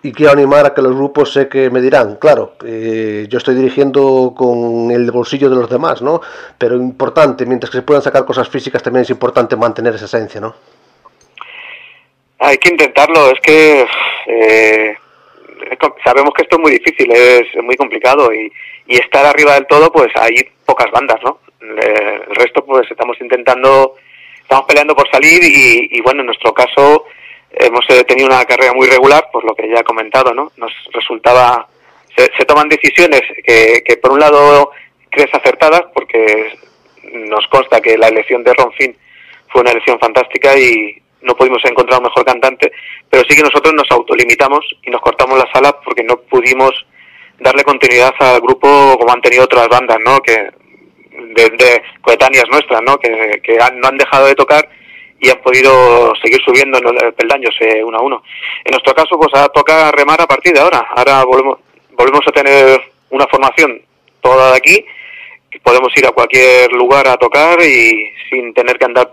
[0.03, 3.55] y quiero animar a que los grupos sé que me dirán, claro, eh, yo estoy
[3.55, 6.21] dirigiendo con el bolsillo de los demás, ¿no?
[6.57, 10.41] Pero importante, mientras que se puedan sacar cosas físicas, también es importante mantener esa esencia,
[10.41, 10.55] ¿no?
[12.41, 13.87] Hay que intentarlo, es que
[14.27, 14.97] eh,
[16.03, 18.51] sabemos que esto es muy difícil, es muy complicado y,
[18.87, 20.35] y estar arriba del todo, pues hay
[20.65, 21.39] pocas bandas, ¿no?
[21.61, 23.97] El resto, pues estamos intentando,
[24.41, 27.05] estamos peleando por salir y, y bueno, en nuestro caso
[27.53, 30.51] hemos eh, tenido una carrera muy regular, por lo que ya he comentado, ¿no?
[30.57, 31.69] Nos resultaba,
[32.17, 34.71] se, se toman decisiones que, que por un lado
[35.11, 36.55] crees acertadas, porque
[37.13, 38.97] nos consta que la elección de Ron Finn
[39.49, 42.73] fue una elección fantástica y no pudimos encontrar un mejor cantante,
[43.09, 46.71] pero sí que nosotros nos autolimitamos y nos cortamos la sala porque no pudimos
[47.39, 50.19] darle continuidad al grupo como han tenido otras bandas, ¿no?
[50.21, 50.51] Que
[51.35, 52.99] de, coetáneas nuestras, ¿no?
[52.99, 54.69] Que, que han- no han dejado de tocar
[55.21, 58.23] y han podido seguir subiendo en los peldaños eh, uno a uno.
[58.65, 60.87] En nuestro caso, pues ahora toca remar a partir de ahora.
[60.97, 61.59] Ahora volvemos,
[61.93, 63.83] volvemos a tener una formación
[64.23, 64.85] toda de aquí,
[65.63, 69.11] podemos ir a cualquier lugar a tocar y sin tener que andar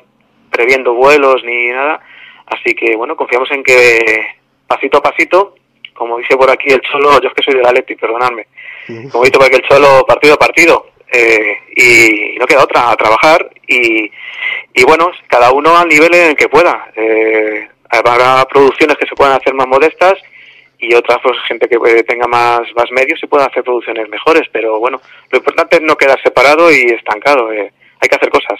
[0.58, 2.02] previendo vuelos ni nada.
[2.48, 4.26] Así que bueno, confiamos en que
[4.68, 5.56] pasito a pasito,
[5.94, 8.48] como dice por aquí el Cholo, yo es que soy de la Leti, perdonadme,
[9.12, 10.88] como dice por aquí el Cholo, partido a partido.
[11.12, 14.12] eh, y no queda otra, a trabajar y,
[14.74, 16.92] y bueno, cada uno al nivel en el que pueda.
[16.96, 20.16] Eh, habrá producciones que se puedan hacer más modestas
[20.80, 24.80] y otras pues gente que tenga más, más medios y pueda hacer producciones mejores, pero
[24.80, 25.00] bueno,
[25.32, 28.60] lo importante es no quedar separado y estancado, eh, hay que hacer cosas.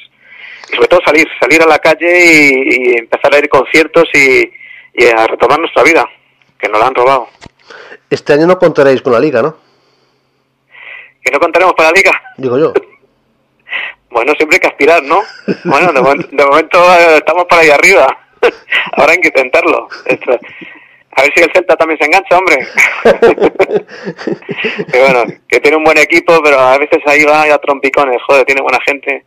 [0.72, 4.52] Y sobre todo salir, salir a la calle y, y empezar a ir conciertos y,
[4.94, 6.06] y a retomar nuestra vida,
[6.60, 7.30] que nos la han robado.
[8.10, 9.58] Este año no contaréis con la liga, ¿no?
[11.24, 12.12] ¿Que no contaremos para la liga?
[12.38, 12.74] Digo yo.
[14.10, 15.22] Bueno, siempre hay que aspirar, ¿no?
[15.66, 18.08] Bueno, de momento, de momento, eh, estamos para ahí arriba.
[18.94, 19.88] Ahora hay que intentarlo.
[20.06, 20.40] Esto-
[21.12, 22.58] A ver si el Celta también se engancha, hombre.
[24.92, 28.22] que bueno, que tiene un buen equipo, pero a veces ahí va a trompicones.
[28.28, 29.26] Joder, tiene buena gente.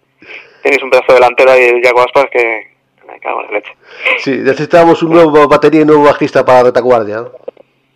[0.63, 2.71] Tienes un pedazo delantero ahí, el Yago Aspas, que
[3.07, 3.73] me cago en la leche.
[4.19, 7.17] Sí, necesitamos un nuevo batería y un nuevo bajista para la retaguardia.
[7.17, 7.33] ¿no?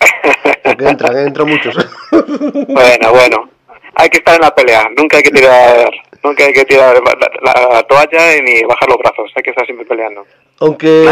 [0.65, 1.77] Porque entran, entran muchos.
[2.11, 3.51] Bueno, bueno.
[3.97, 4.89] Hay que estar en la pelea.
[4.97, 5.91] Nunca hay que tirar,
[6.23, 7.01] nunca hay que tirar
[7.43, 9.31] la, la toalla ni bajar los brazos.
[9.37, 10.27] Hay que estar siempre peleando.
[10.61, 11.05] Aunque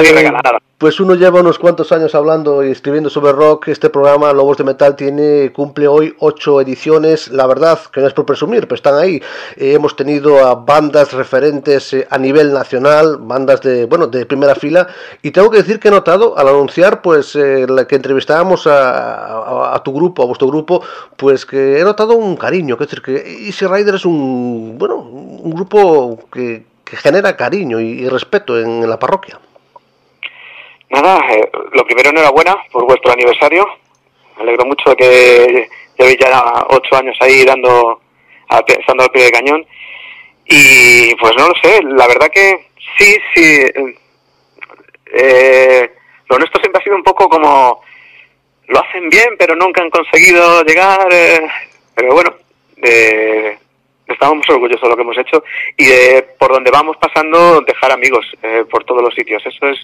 [0.79, 4.65] pues uno lleva unos cuantos años hablando y escribiendo sobre rock, este programa Lobos de
[4.65, 7.29] Metal tiene cumple hoy ocho ediciones.
[7.29, 9.17] La verdad que no es por presumir, pero están ahí.
[9.57, 14.55] Eh, hemos tenido a bandas referentes eh, a nivel nacional, bandas de bueno de primera
[14.57, 14.89] fila.
[15.23, 19.37] Y tengo que decir que he notado al anunciar pues eh, la que entrevistábamos a,
[19.39, 20.83] a- a tu grupo, a vuestro grupo,
[21.17, 22.77] pues que he notado un cariño.
[22.77, 26.65] Que es decir que Easy Rider es un bueno un grupo que,
[26.97, 29.39] genera cariño y, respeto en la parroquia.
[30.91, 33.67] Nada, eh, lo primero enhorabuena por vuestro aniversario.
[34.37, 35.69] Me alegro mucho de que
[35.99, 38.01] llevéis ya ocho años ahí dando,
[38.67, 39.67] estando al pie de cañón.
[40.47, 42.69] Y pues no lo sé, la verdad que
[42.99, 43.63] sí, sí.
[45.15, 45.91] eh,
[46.29, 47.83] lo nuestro siempre ha sido un poco como
[48.69, 51.09] lo hacen bien, pero nunca han conseguido llegar.
[51.11, 51.47] eh,
[51.95, 52.35] pero bueno,
[52.83, 53.59] eh,
[54.13, 55.45] estamos muy orgullosos de lo que hemos hecho
[55.77, 59.43] y de por donde vamos pasando dejar amigos eh, por todos los sitios.
[59.45, 59.79] Eso es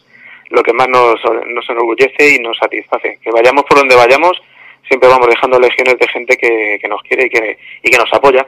[0.50, 3.18] lo que más nos, nos enorgullece y nos satisface.
[3.22, 4.40] Que vayamos por donde vayamos,
[4.86, 8.12] siempre vamos dejando legiones de gente que, que nos quiere y que, y que nos
[8.12, 8.46] apoya.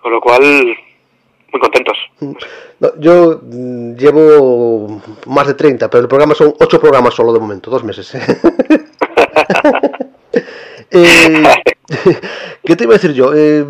[0.00, 0.76] Con lo cual,
[1.52, 1.98] muy contentos.
[2.20, 7.40] No, yo mm, llevo más de 30, pero el programa son 8 programas solo de
[7.40, 8.14] momento, dos meses.
[8.14, 8.20] Eh,
[12.64, 13.32] ¿Qué te iba a decir yo?
[13.34, 13.64] Eh,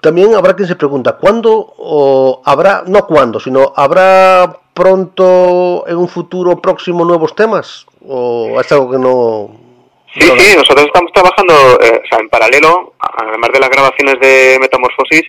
[0.00, 6.08] también habrá quien se pregunta, ¿cuándo o habrá, no cuándo, sino habrá pronto en un
[6.08, 7.86] futuro próximo nuevos temas?
[8.06, 9.50] ¿O es algo que no...
[10.14, 14.14] Sí, no- sí, nosotros estamos trabajando, eh, o sea, en paralelo, además de las grabaciones
[14.20, 15.22] de Metamorfosis,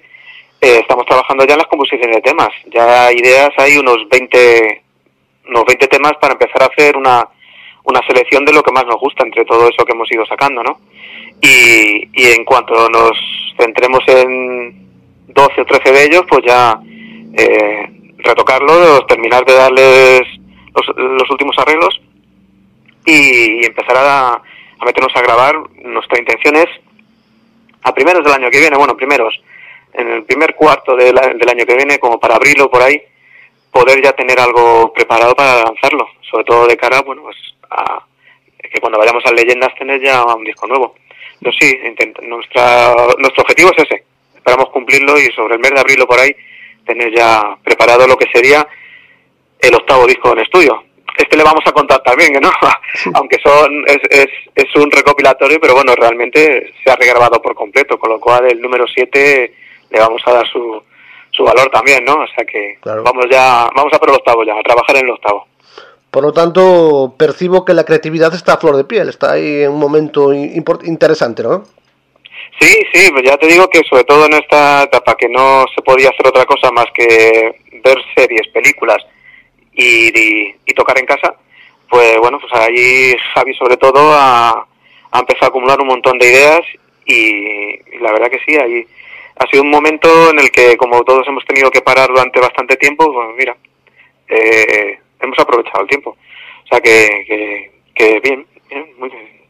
[0.61, 2.49] eh, estamos trabajando ya en las composiciones de temas.
[2.73, 4.83] Ya ideas, hay unos 20,
[5.49, 7.27] unos 20 temas para empezar a hacer una,
[7.83, 10.63] una selección de lo que más nos gusta entre todo eso que hemos ido sacando,
[10.63, 10.79] ¿no?
[11.41, 13.11] Y, y en cuanto nos
[13.57, 14.87] centremos en
[15.27, 16.79] 12 o 13 de ellos, pues ya
[17.37, 17.89] eh,
[18.19, 20.21] retocarlos, terminar de darles
[20.75, 21.99] los, los últimos arreglos
[23.05, 25.55] y, empezar a, a meternos a grabar.
[25.83, 26.67] Nuestra intención es,
[27.83, 29.33] a primeros del año que viene, bueno, primeros,
[29.93, 33.01] en el primer cuarto del año que viene, como para abrirlo por ahí,
[33.71, 37.37] poder ya tener algo preparado para lanzarlo, sobre todo de cara, bueno, pues
[37.69, 38.03] a
[38.71, 40.95] que cuando vayamos a leyendas tener ya un disco nuevo.
[41.41, 41.75] Pero sí,
[42.21, 44.03] nuestra, nuestro objetivo es ese,
[44.35, 46.35] esperamos cumplirlo y sobre el mes de abril por ahí
[46.85, 48.67] tener ya preparado lo que sería
[49.59, 50.83] el octavo disco en estudio.
[51.17, 52.51] Este le vamos a contar también, ¿no?
[53.15, 57.97] Aunque son es, es, es, un recopilatorio, pero bueno, realmente se ha regrabado por completo,
[57.97, 59.53] con lo cual el número 7
[59.89, 60.81] le vamos a dar su,
[61.31, 62.21] su valor también, ¿no?
[62.21, 65.11] O sea que vamos ya, vamos a por el octavo ya, a trabajar en el
[65.11, 65.47] octavo.
[66.11, 69.71] Por lo tanto, percibo que la creatividad está a flor de piel, está ahí en
[69.71, 71.63] un momento interesante, ¿no?
[72.59, 75.81] Sí, sí, pues ya te digo que sobre todo en esta etapa que no se
[75.81, 78.97] podía hacer otra cosa más que ver series, películas
[79.73, 81.35] y, tocar en casa,
[81.89, 84.65] pues bueno, pues ahí Javi sobre todo ha,
[85.13, 86.61] empezado a acumular un montón de ideas
[87.05, 88.85] y, la verdad que sí, ahí
[89.37, 92.75] ha sido un momento en el que como todos hemos tenido que parar durante bastante
[92.77, 93.55] tiempo, pues mira,
[94.27, 96.17] eh, hemos aprovechado el tiempo.
[96.63, 99.41] O sea que, que, bien, bien, muy bien.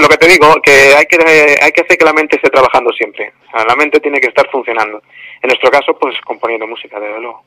[0.00, 1.18] lo, que te digo, que hay que
[1.60, 3.32] hay que hacer que la mente esté trabajando siempre.
[3.48, 5.02] O sea, la mente tiene que estar funcionando.
[5.42, 7.42] En nuestro caso, pues componiendo música, desde luego.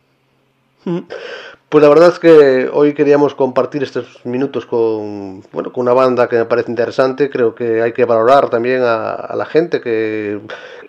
[1.70, 6.30] Pues la verdad es que hoy queríamos compartir estos minutos con, bueno, con una banda
[6.30, 7.30] que me parece interesante.
[7.30, 10.40] Creo que hay que valorar también a, la gente que,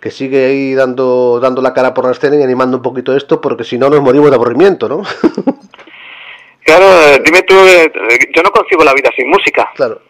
[0.01, 3.41] que, sigue ahí dando, dando la cara por la escena y animando un poquito esto,
[3.41, 5.03] porque si no nos morimos de aburrimiento, ¿no?
[6.63, 7.91] claro, dime tú, eh,
[8.33, 9.69] yo no concibo la vida sin música.
[9.75, 10.01] Claro.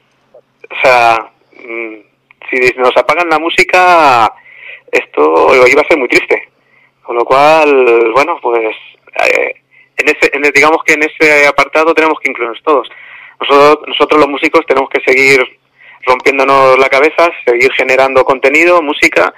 [0.69, 1.31] O sea,
[1.65, 1.95] mm,
[2.47, 4.31] si nos apagan la música,
[4.91, 6.49] esto iba a ser muy triste.
[7.01, 8.75] Con lo cual, bueno, pues...
[9.25, 9.55] Eh,
[9.99, 12.89] en ese, digamos que en ese apartado tenemos que incluirnos todos.
[13.39, 15.59] Nosotros, nosotros los músicos tenemos que seguir
[16.05, 19.33] rompiéndonos la cabeza, seguir generando contenido, música,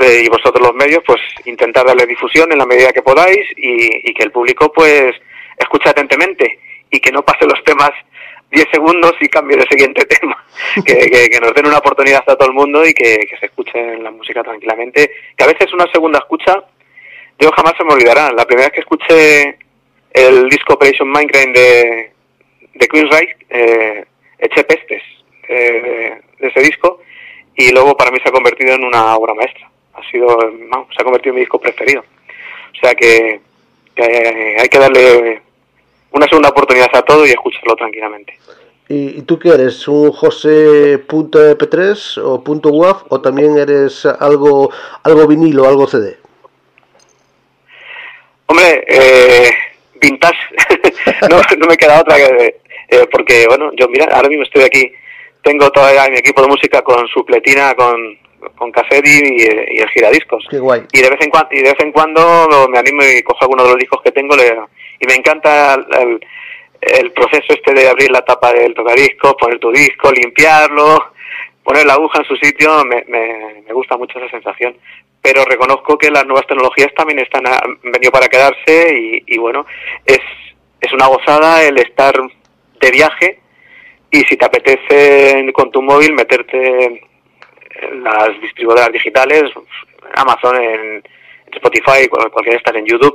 [0.00, 4.12] eh, y vosotros los medios, pues intentar darle difusión en la medida que podáis y,
[4.14, 5.14] que el público, pues,
[5.56, 6.60] escuche atentamente
[6.90, 7.90] y que no pase los temas
[8.50, 10.44] 10 segundos y cambie de siguiente tema.
[10.86, 13.98] que, que, nos den una oportunidad a todo el mundo y que, que se escuche
[13.98, 15.10] la música tranquilamente.
[15.36, 16.62] Que a veces una segunda escucha,
[17.38, 18.30] yo jamás se me olvidará.
[18.32, 19.58] La primera vez que escuché
[20.26, 22.12] el disco Operation Minecraft de,
[22.74, 24.04] de Queensryche, eh,
[24.38, 25.02] eché pestes
[25.48, 27.00] eh, de ese disco
[27.56, 29.68] y luego para mí se ha convertido en una obra maestra.
[29.94, 32.00] Ha sido, se ha convertido en mi disco preferido.
[32.00, 33.40] O sea que,
[33.96, 35.42] hay que darle
[36.12, 38.38] una segunda oportunidad a todo y escucharlo tranquilamente.
[38.88, 39.88] ¿Y, tú qué eres?
[39.88, 44.70] ¿Un José.mp3 o .waf o también eres algo
[45.02, 46.16] algo vinilo, algo CD?
[48.46, 49.50] Hombre, eh,
[50.00, 50.38] vintage,
[51.30, 52.56] no, no me queda otra que...
[52.90, 54.90] Eh, porque, bueno, yo mira, ahora mismo estoy aquí,
[55.42, 58.18] tengo todavía mi equipo de música con su pletina, con,
[58.56, 60.46] con cassette y, y, el giradiscos.
[60.50, 60.82] Qué guay.
[60.92, 63.64] Y de vez en cuando, y de vez en cuando me animo y cojo alguno
[63.64, 64.56] de los discos que tengo le,
[65.00, 66.18] y me encanta el,
[66.80, 71.12] el, proceso este de abrir la tapa del tocadiscos, poner tu disco, limpiarlo,
[71.62, 74.74] poner la aguja en su sitio, me, me, me gusta mucho esa sensación
[75.30, 79.66] pero reconozco que las nuevas tecnologías también están han venido para quedarse y, bueno,
[80.06, 80.20] es,
[80.80, 82.14] es una gozada el estar
[82.80, 83.38] de viaje
[84.10, 89.52] y si te apetece con tu móvil meterte en las distribuidoras digitales,
[90.14, 91.02] Amazon, en
[91.52, 93.14] Spotify, cualquiera estás en YouTube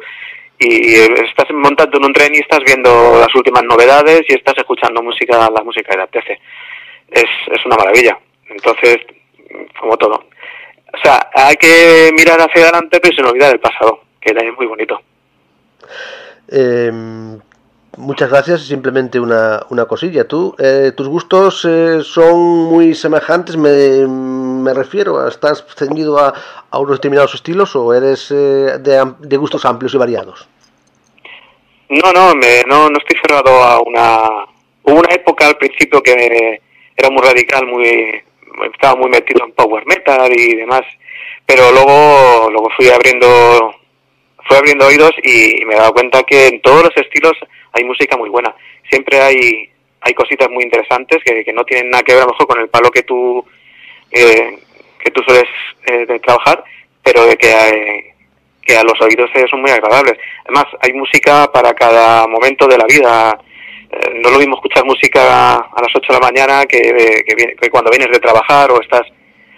[0.59, 5.01] y estás montando en un tren y estás viendo las últimas novedades y estás escuchando
[5.01, 6.39] música, la música que te apetece.
[7.09, 8.19] Es, es una maravilla.
[8.49, 8.97] Entonces,
[9.79, 10.32] como todo.
[10.93, 14.57] O sea, hay que mirar hacia adelante, pero sin olvidar el pasado, que también es
[14.59, 15.01] muy bonito.
[16.47, 17.39] Em,
[17.97, 18.67] muchas gracias.
[18.67, 20.27] Simplemente una, una cosilla.
[20.27, 23.57] Tú, eh, tus gustos eh, son muy semejantes.
[23.57, 26.33] Me, me refiero, ¿estás ceñido a,
[26.69, 30.47] a, unos determinados estilos o eres eh, de, de, gustos amplios y variados?
[31.89, 34.45] No, no, me, no, no estoy cerrado a una.
[34.83, 36.59] Hubo una época al principio que
[36.95, 38.21] era muy radical, muy
[38.71, 40.81] estaba muy metido en power metal y demás,
[41.45, 43.75] pero luego, luego fui abriendo,
[44.47, 47.33] fui abriendo oídos y, me he dado cuenta que en todos los estilos
[47.73, 48.55] hay música muy buena.
[48.89, 49.69] Siempre hay,
[50.01, 52.59] hay cositas muy interesantes que, que no tienen nada que ver a lo mejor con
[52.59, 53.45] el palo que tú,
[54.11, 54.59] eh,
[54.99, 55.49] que tú sueles
[55.85, 56.63] eh, trabajar,
[57.03, 58.13] pero de que,
[58.61, 60.17] que a los oídos son muy agradables.
[60.45, 63.37] Además, hay música para cada momento de la vida
[63.93, 66.79] eh, no lo mismo escuchar música a las 8 de la mañana que,
[67.59, 69.03] que, cuando vienes de trabajar o estás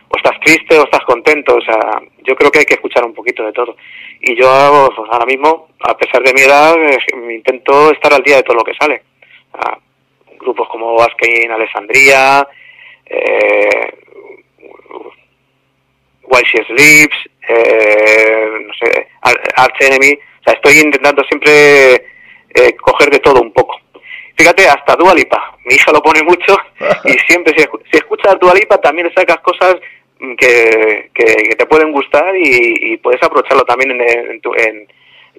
[0.09, 1.55] o estás triste o estás contento.
[1.55, 3.75] O sea, yo creo que hay que escuchar un poquito de todo.
[4.21, 6.97] Y yo pues, ahora mismo, a pesar de mi edad, eh,
[7.33, 9.03] intento estar al día de todo lo que sale.
[10.39, 12.47] grupos como Basque Alessandría,
[13.05, 13.93] eh,
[16.23, 17.17] While She Sleeps,
[17.49, 20.13] eh, no sé, Arch Enemy.
[20.13, 21.95] O sea, estoy intentando siempre
[22.53, 23.79] eh, coger de todo un poco.
[24.37, 25.57] Fíjate, hasta Dua Lipa.
[25.65, 26.57] Mi hija lo pone mucho
[27.05, 29.75] y siempre si, si escuchas Dua Lipa también sacas cosas
[30.19, 34.53] mm, que, que, que te pueden gustar y, y puedes aprovecharlo también en, en tu,
[34.53, 34.87] en,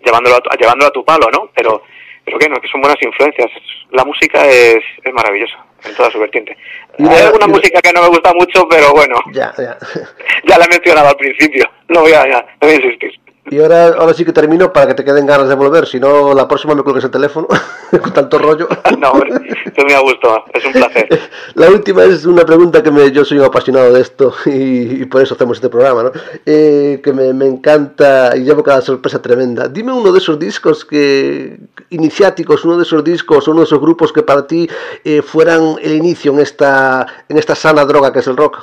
[0.04, 1.50] llevándolo, a tu, llevándolo a tu palo, ¿no?
[1.54, 1.82] Pero,
[2.24, 3.50] pero que no, que son buenas influencias.
[3.90, 6.56] La música es, es maravillosa en toda su vertiente.
[6.98, 9.76] Hay alguna música que no me gusta mucho, pero bueno, Ya, ya.
[10.44, 11.70] ya la he mencionado al principio.
[11.88, 13.12] No voy a, ya, no voy a insistir.
[13.48, 16.34] Y ahora, ahora sí que termino para que te queden ganas de volver, si no
[16.34, 17.46] la próxima me cuelgues el teléfono
[18.02, 18.68] con tanto rollo.
[18.98, 19.30] No, hombre,
[19.64, 21.20] estoy muy a gusto, es un placer.
[21.54, 25.04] La última es una pregunta que me, yo soy un apasionado de esto y, y
[25.04, 26.12] por eso hacemos este programa, ¿no?
[26.46, 29.68] Eh, que me, me encanta y llevo cada sorpresa tremenda.
[29.68, 31.58] Dime uno de esos discos que
[31.90, 34.68] iniciáticos, uno de esos discos, uno de esos grupos que para ti
[35.04, 38.58] eh, fueran el inicio en esta, en esta sana droga que es el rock.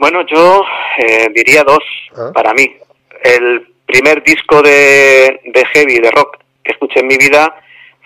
[0.00, 0.64] Bueno, yo
[0.96, 1.84] eh, diría dos
[2.16, 2.30] Ah.
[2.34, 2.74] para mí.
[3.22, 7.54] El primer disco de, de heavy, de rock, que escuché en mi vida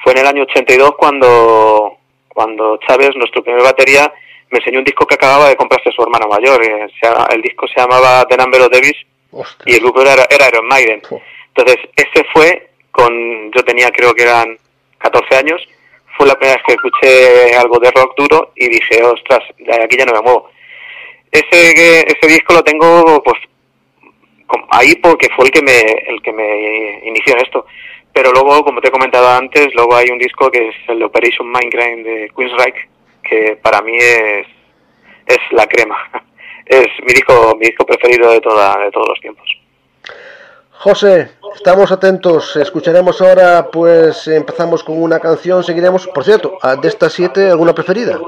[0.03, 1.97] fue en el año 82 cuando,
[2.29, 4.13] cuando Chávez, nuestro primer batería,
[4.51, 6.61] me enseñó un disco que acababa de comprarse su hermano mayor.
[6.65, 8.73] el disco se llamaba The Number of
[9.31, 9.67] Ostras.
[9.67, 11.01] y el grupo era, era Iron Maiden.
[11.55, 14.59] Entonces, ese fue con, yo tenía creo que eran
[14.99, 15.63] 14 años,
[16.17, 19.41] fue la primera vez que escuché algo de rock duro y dije, ostras,
[19.83, 20.51] aquí ya no me muevo.
[21.35, 23.37] Ese, ese disco lo tengo pues
[24.71, 27.67] ahí porque fue el que me, el que me inició en esto.
[28.13, 31.51] Pero luego, como te he comentado antes, luego hay un disco que es el Operation
[31.51, 32.89] Mindcrime de Queensryche,
[33.25, 34.47] que para mí es,
[35.27, 35.99] es la crema.
[36.67, 39.47] Es mi disco, mi disco preferido de toda, de todos los tiempos.
[40.71, 47.13] José, estamos atentos, escucharemos ahora, pues empezamos con una canción, seguiremos, por cierto, de estas
[47.13, 48.19] siete, ¿alguna preferida?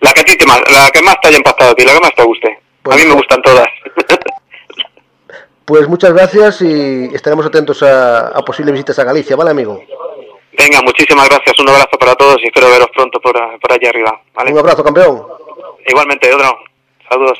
[0.00, 1.92] La que, a ti te más, la que más te haya impactado a ti, la
[1.92, 2.58] que más te guste.
[2.82, 3.16] Pues a mí me sí.
[3.16, 3.68] gustan todas.
[5.64, 9.80] Pues muchas gracias y estaremos atentos a, a posibles visitas a Galicia, ¿vale, amigo?
[10.58, 14.20] Venga, muchísimas gracias, un abrazo para todos y espero veros pronto por, por allá arriba.
[14.34, 14.52] ¿vale?
[14.52, 15.26] Un abrazo, campeón.
[15.86, 16.58] Igualmente, otro.
[17.08, 17.38] Saludos.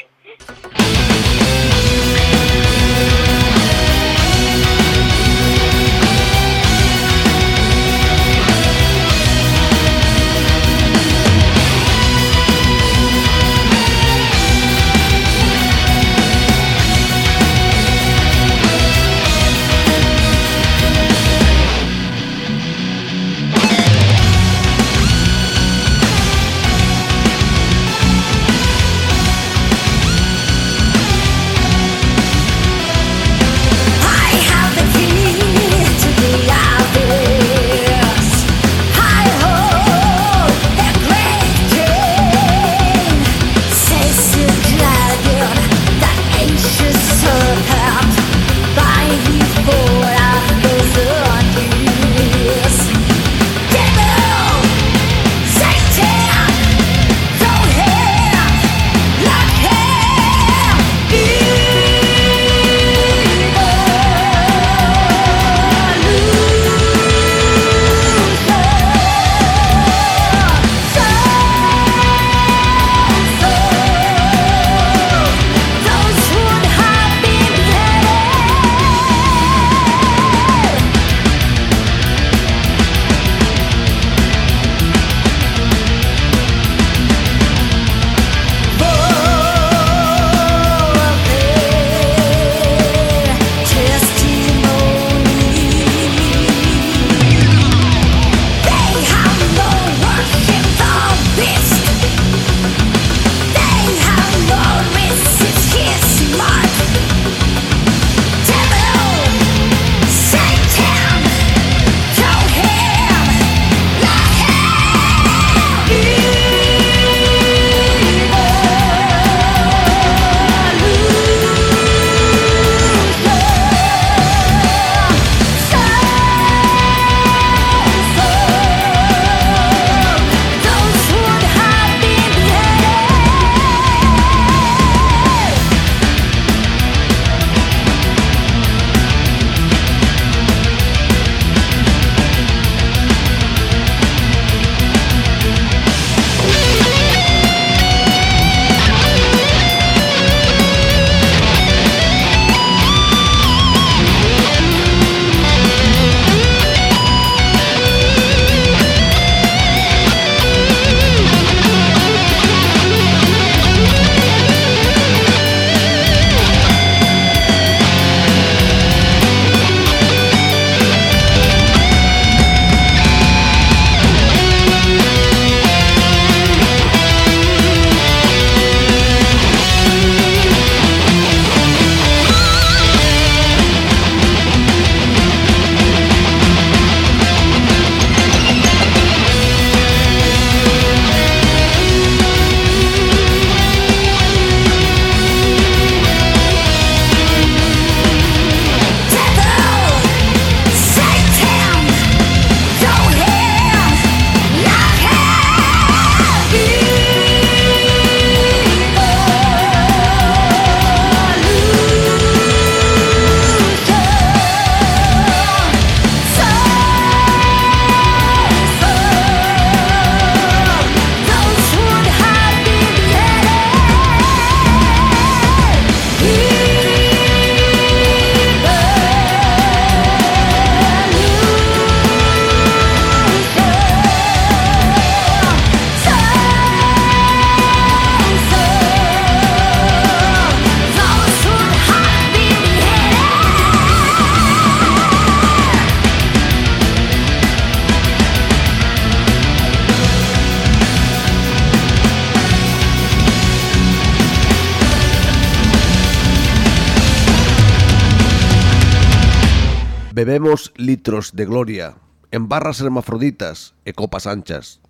[260.91, 261.95] litros de gloria
[262.33, 264.83] en barras hermafroditas e copas anchas.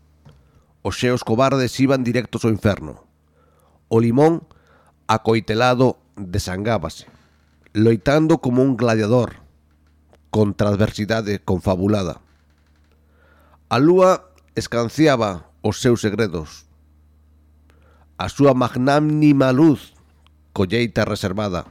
[0.80, 3.04] Os xeos cobardes iban directos ao inferno.
[3.92, 4.48] O limón,
[5.12, 7.04] acoitelado, desangábase,
[7.76, 9.44] loitando como un gladiador
[10.32, 12.24] contra a adversidade confabulada.
[13.68, 16.64] A lúa escanciaba os seus segredos.
[18.16, 19.92] A súa magnánima luz,
[20.56, 21.68] colleita reservada.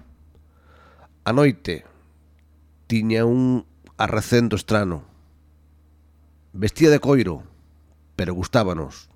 [1.25, 1.81] A noite,
[2.85, 3.68] tiña un
[3.99, 5.03] arrecendo estrano.
[6.53, 7.43] Vestía de coiro,
[8.15, 9.11] pero gustábanos.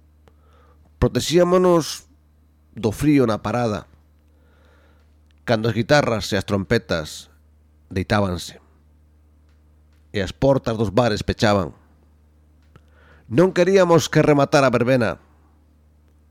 [0.99, 2.11] Protexíamonos
[2.75, 3.87] do frío na parada,
[5.47, 7.31] cando as guitarras e as trompetas
[7.87, 8.59] deitábanse
[10.11, 11.71] e as portas dos bares pechaban.
[13.31, 15.23] Non queríamos que rematara a verbena.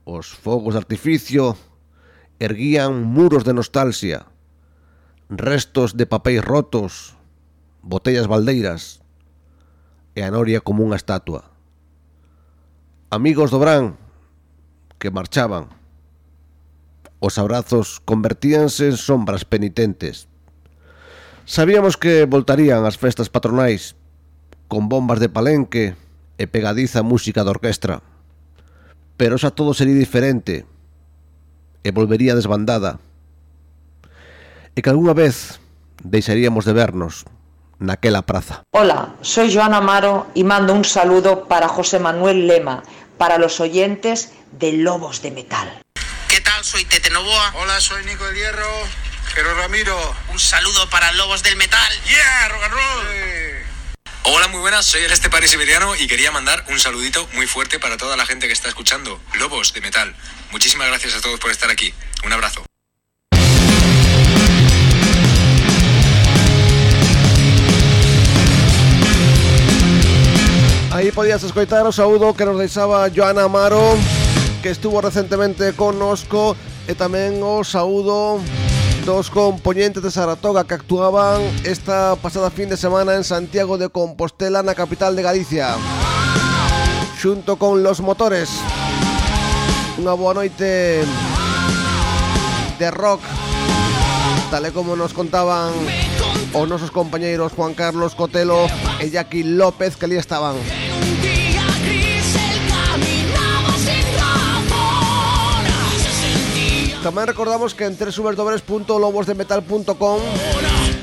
[0.05, 1.57] Os fogos de artificio
[2.37, 4.29] erguían muros de nostalgia,
[5.27, 7.17] restos de papéis rotos,
[7.83, 9.03] botellas baldeiras
[10.15, 11.43] e a noria como unha estatua.
[13.11, 13.99] Amigos do Brán
[14.97, 15.67] que marchaban.
[17.19, 20.31] Os abrazos convertíanse en sombras penitentes.
[21.43, 23.99] Sabíamos que voltarían as festas patronais
[24.71, 25.99] con bombas de palenque
[26.39, 27.99] e pegadiza música de orquestra.
[29.19, 30.63] Pero xa todo sería diferente
[31.83, 33.03] e volvería desbandada
[34.73, 35.59] e que algunha vez
[35.99, 37.27] deixaríamos de vernos.
[37.83, 38.63] Naquela praza.
[38.71, 42.83] Hola, soy Joana Amaro y mando un saludo para José Manuel Lema,
[43.17, 45.81] para los oyentes de Lobos de Metal.
[46.27, 46.63] ¿Qué tal?
[46.63, 47.53] Soy Tete Novoa.
[47.55, 48.67] Hola, soy Nico del Hierro.
[49.35, 50.15] Pero Ramiro.
[50.31, 51.93] Un saludo para Lobos del Metal.
[52.07, 53.53] Yeah, rock and roll.
[54.25, 57.97] Hola, muy buenas, soy el Estepari Siberiano y quería mandar un saludito muy fuerte para
[57.97, 60.15] toda la gente que está escuchando Lobos de Metal.
[60.51, 61.93] Muchísimas gracias a todos por estar aquí.
[62.23, 62.63] Un abrazo.
[71.03, 73.99] Aí podías escoitar o saúdo que nos deixaba Joana Amaro
[74.63, 76.55] que estuvo recentemente connosco
[76.87, 78.39] e tamén o saúdo
[79.03, 84.63] dos componentes de Saratoga que actuaban esta pasada fin de semana en Santiago de Compostela
[84.63, 85.75] na capital de Galicia.
[87.19, 88.47] Xunto con Los Motores.
[89.99, 91.03] Unha boa noite
[92.79, 93.19] de rock.
[94.47, 95.75] Tal e como nos contaban
[96.55, 98.71] os nosos compañeiros Juan Carlos Cotelo
[99.03, 100.55] e Jackie López que ali estaban.
[107.03, 110.19] Tamén recordamos que en www.lobosdemetal.com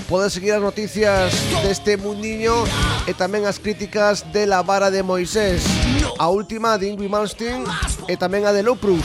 [0.08, 1.28] podes seguir as noticias
[1.60, 2.64] deste mundiño
[3.04, 5.60] e tamén as críticas de la vara de Moisés.
[6.16, 7.68] A última de Ingrid Malmsteen
[8.08, 9.04] e tamén a de Loprus.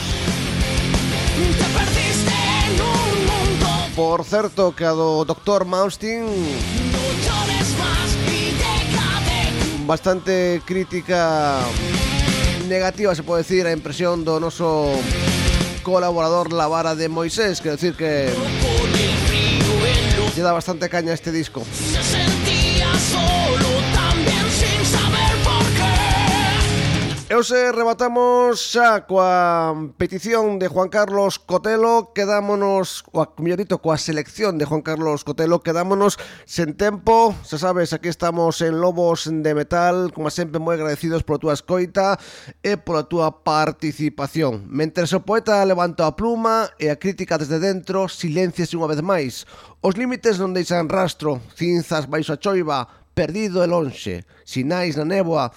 [3.92, 5.68] Por certo, que a do Dr.
[5.68, 6.24] Malmsteen
[9.86, 11.60] bastante crítica
[12.68, 14.90] negativa se pode decir a impresión do noso
[15.84, 18.34] colaborador La Vara de Moisés, quiero decir que
[20.36, 21.64] le da bastante caña a este disco.
[27.26, 34.62] E hoxe rebatamos xa coa petición de Juan Carlos Cotelo Quedámonos, o millorito, coa selección
[34.62, 37.34] de Juan Carlos Cotelo Quedámonos sen tempo.
[37.42, 42.22] Xa sabes, aquí estamos en Lobos de Metal Como sempre, moi agradecidos pola túa escoita
[42.62, 44.70] E pola túa participación.
[44.70, 49.50] Mentre o poeta levanta a pluma e a crítica desde dentro Silenciase unha vez máis.
[49.82, 52.86] Os límites non deixan rastro Cinzas baixo a choiva
[53.18, 55.50] Perdido e lonxe Sinais na néboa.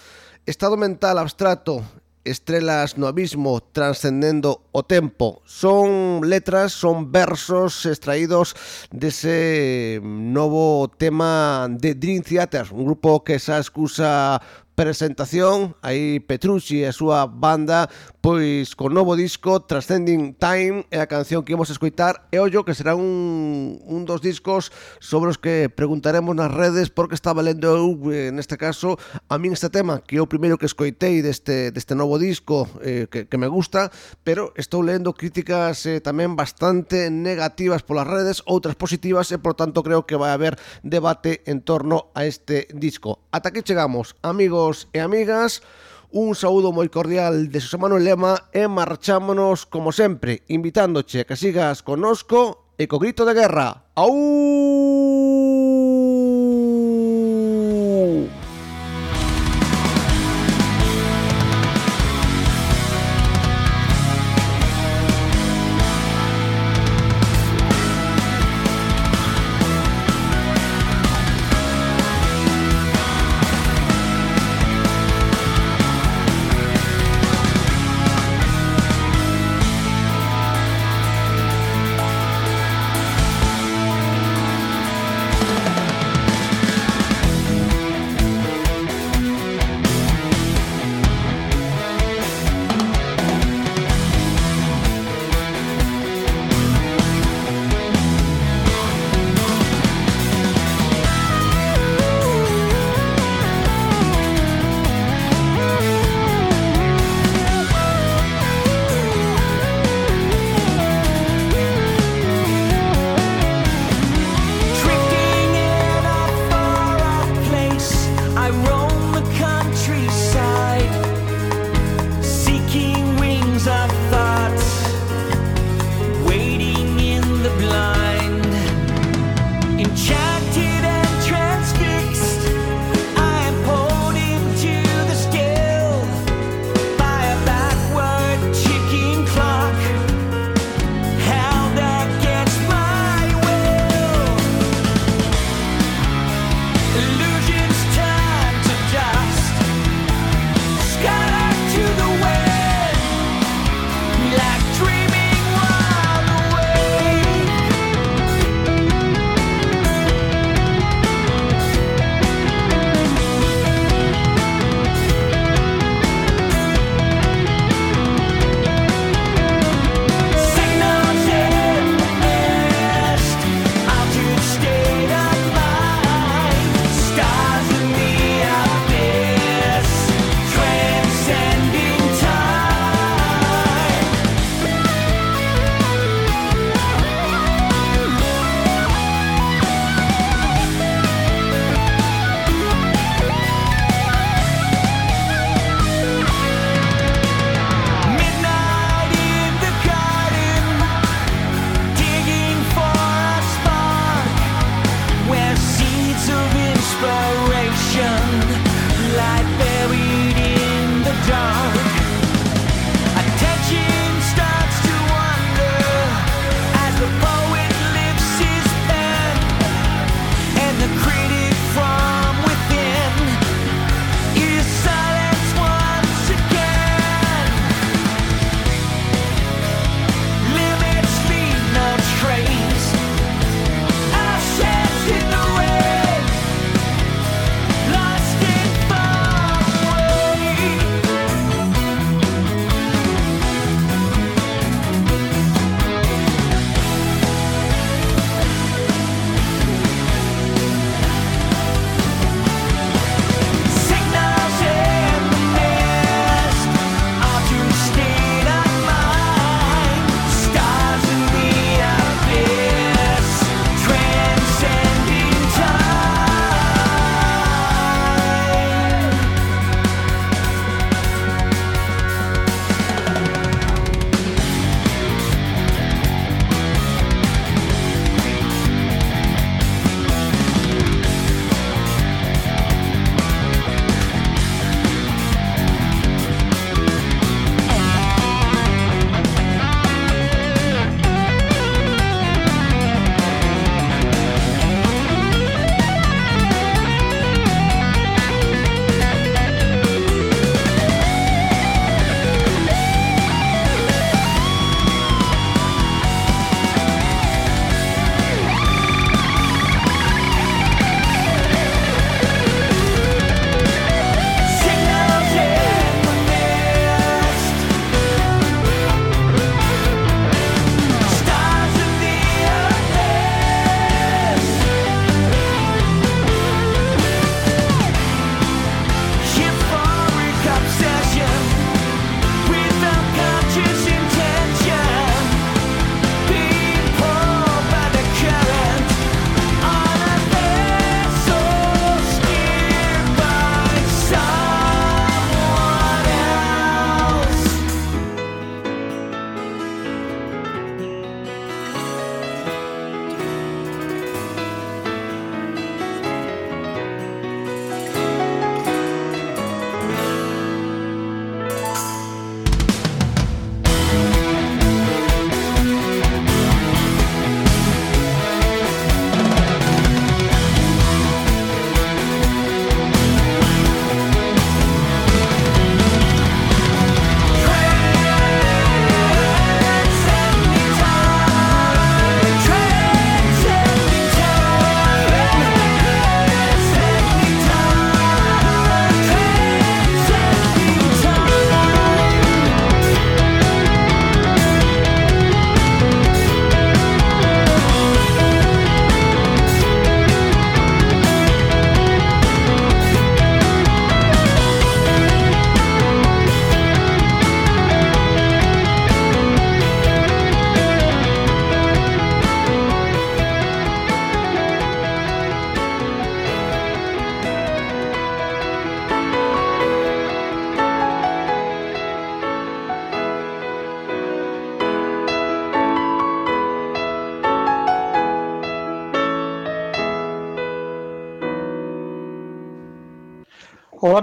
[0.48, 1.84] Estado mental abstracto,
[2.24, 5.42] estrelas no abismo, transcendendo o tempo.
[5.44, 8.56] Son letras, son versos extraídos
[8.88, 14.40] dese novo tema de Dream Theater, un grupo que xa excusa
[14.78, 15.74] presentación.
[15.82, 17.90] Aí Petrucci e a súa banda
[18.22, 22.30] pois con novo disco Transcending Time é a canción que imos escoitar.
[22.30, 24.70] E ollo que será un, un dos discos
[25.02, 29.50] sobre os que preguntaremos nas redes porque estaba lendo eu eh, neste caso a min
[29.50, 33.34] este tema que é o primeiro que escoitei deste, deste novo disco eh, que, que
[33.34, 33.90] me gusta.
[34.22, 39.82] Pero estou lendo críticas eh, tamén bastante negativas polas redes outras positivas e por tanto
[39.82, 40.54] creo que vai haber
[40.86, 43.26] debate en torno a este disco.
[43.30, 45.60] Ata aquí chegamos, amigos e amigas.
[46.08, 51.36] Un saúdo moi cordial de Xosé Manuel Lema e marchámonos, como sempre, invitándoche a que
[51.36, 53.92] sigas conosco e co grito de guerra.
[53.92, 55.97] ¡Au!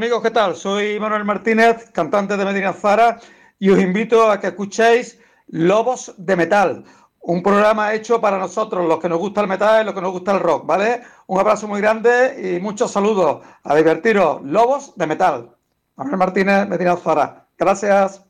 [0.06, 0.56] Amigos, ¿qué tal?
[0.56, 3.20] Soy Manuel Martínez, cantante de Medina Zara,
[3.58, 6.84] y os invito a que escuchéis Lobos de Metal,
[7.22, 10.12] un programa hecho para nosotros, los que nos gusta el metal y los que nos
[10.12, 11.02] gusta el rock, ¿vale?
[11.26, 13.44] Un abrazo muy grande y muchos saludos.
[13.64, 15.50] A divertiros, Lobos de Metal.
[15.96, 17.48] Manuel Martínez, Medina Zara.
[17.58, 18.24] Gracias.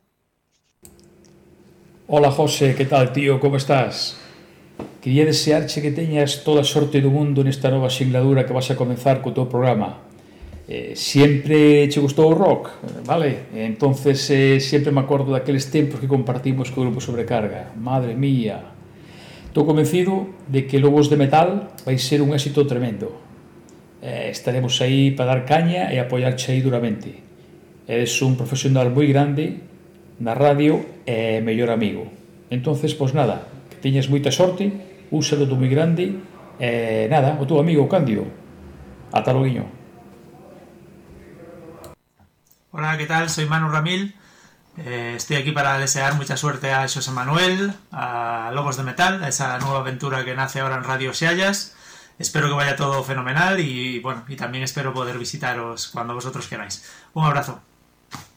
[2.07, 3.41] Hola José, ¿qué tal tío?
[3.41, 4.17] ¿Cómo estás?
[5.01, 8.79] Quería desearche que teñas toda a sorte do mundo nesta nova singladura que vas a
[8.79, 10.14] comenzar co teu programa
[10.67, 12.71] eh, sempre che gustou o rock,
[13.05, 13.45] vale?
[13.53, 17.71] Entonces eh, sempre me acordo daqueles tempos que compartimos co grupo Sobrecarga.
[17.77, 18.73] Madre mía.
[19.45, 23.13] Estou convencido de que Lobos de Metal vai ser un éxito tremendo.
[24.01, 27.13] Eh, estaremos aí para dar caña e apoiarche aí duramente.
[27.85, 29.61] Eres un profesional moi grande
[30.17, 32.09] na radio e mellor amigo.
[32.49, 34.73] Entonces, pois nada, que teñas moita sorte,
[35.13, 36.17] un saludo moi grande
[36.57, 38.25] e nada, o teu amigo Cándido.
[39.13, 39.74] Ata loguiño.
[42.77, 43.29] Hola, ¿qué tal?
[43.29, 44.13] Soy Manu Ramil.
[44.75, 49.29] Eh, estoy aquí para desear mucha suerte a José Manuel, a Lobos de Metal, a
[49.29, 51.73] esa nueva aventura que nace ahora en Radio Seallas.
[52.19, 56.83] Espero que vaya todo fenomenal y bueno, y también espero poder visitaros cuando vosotros queráis.
[57.13, 57.61] Un abrazo.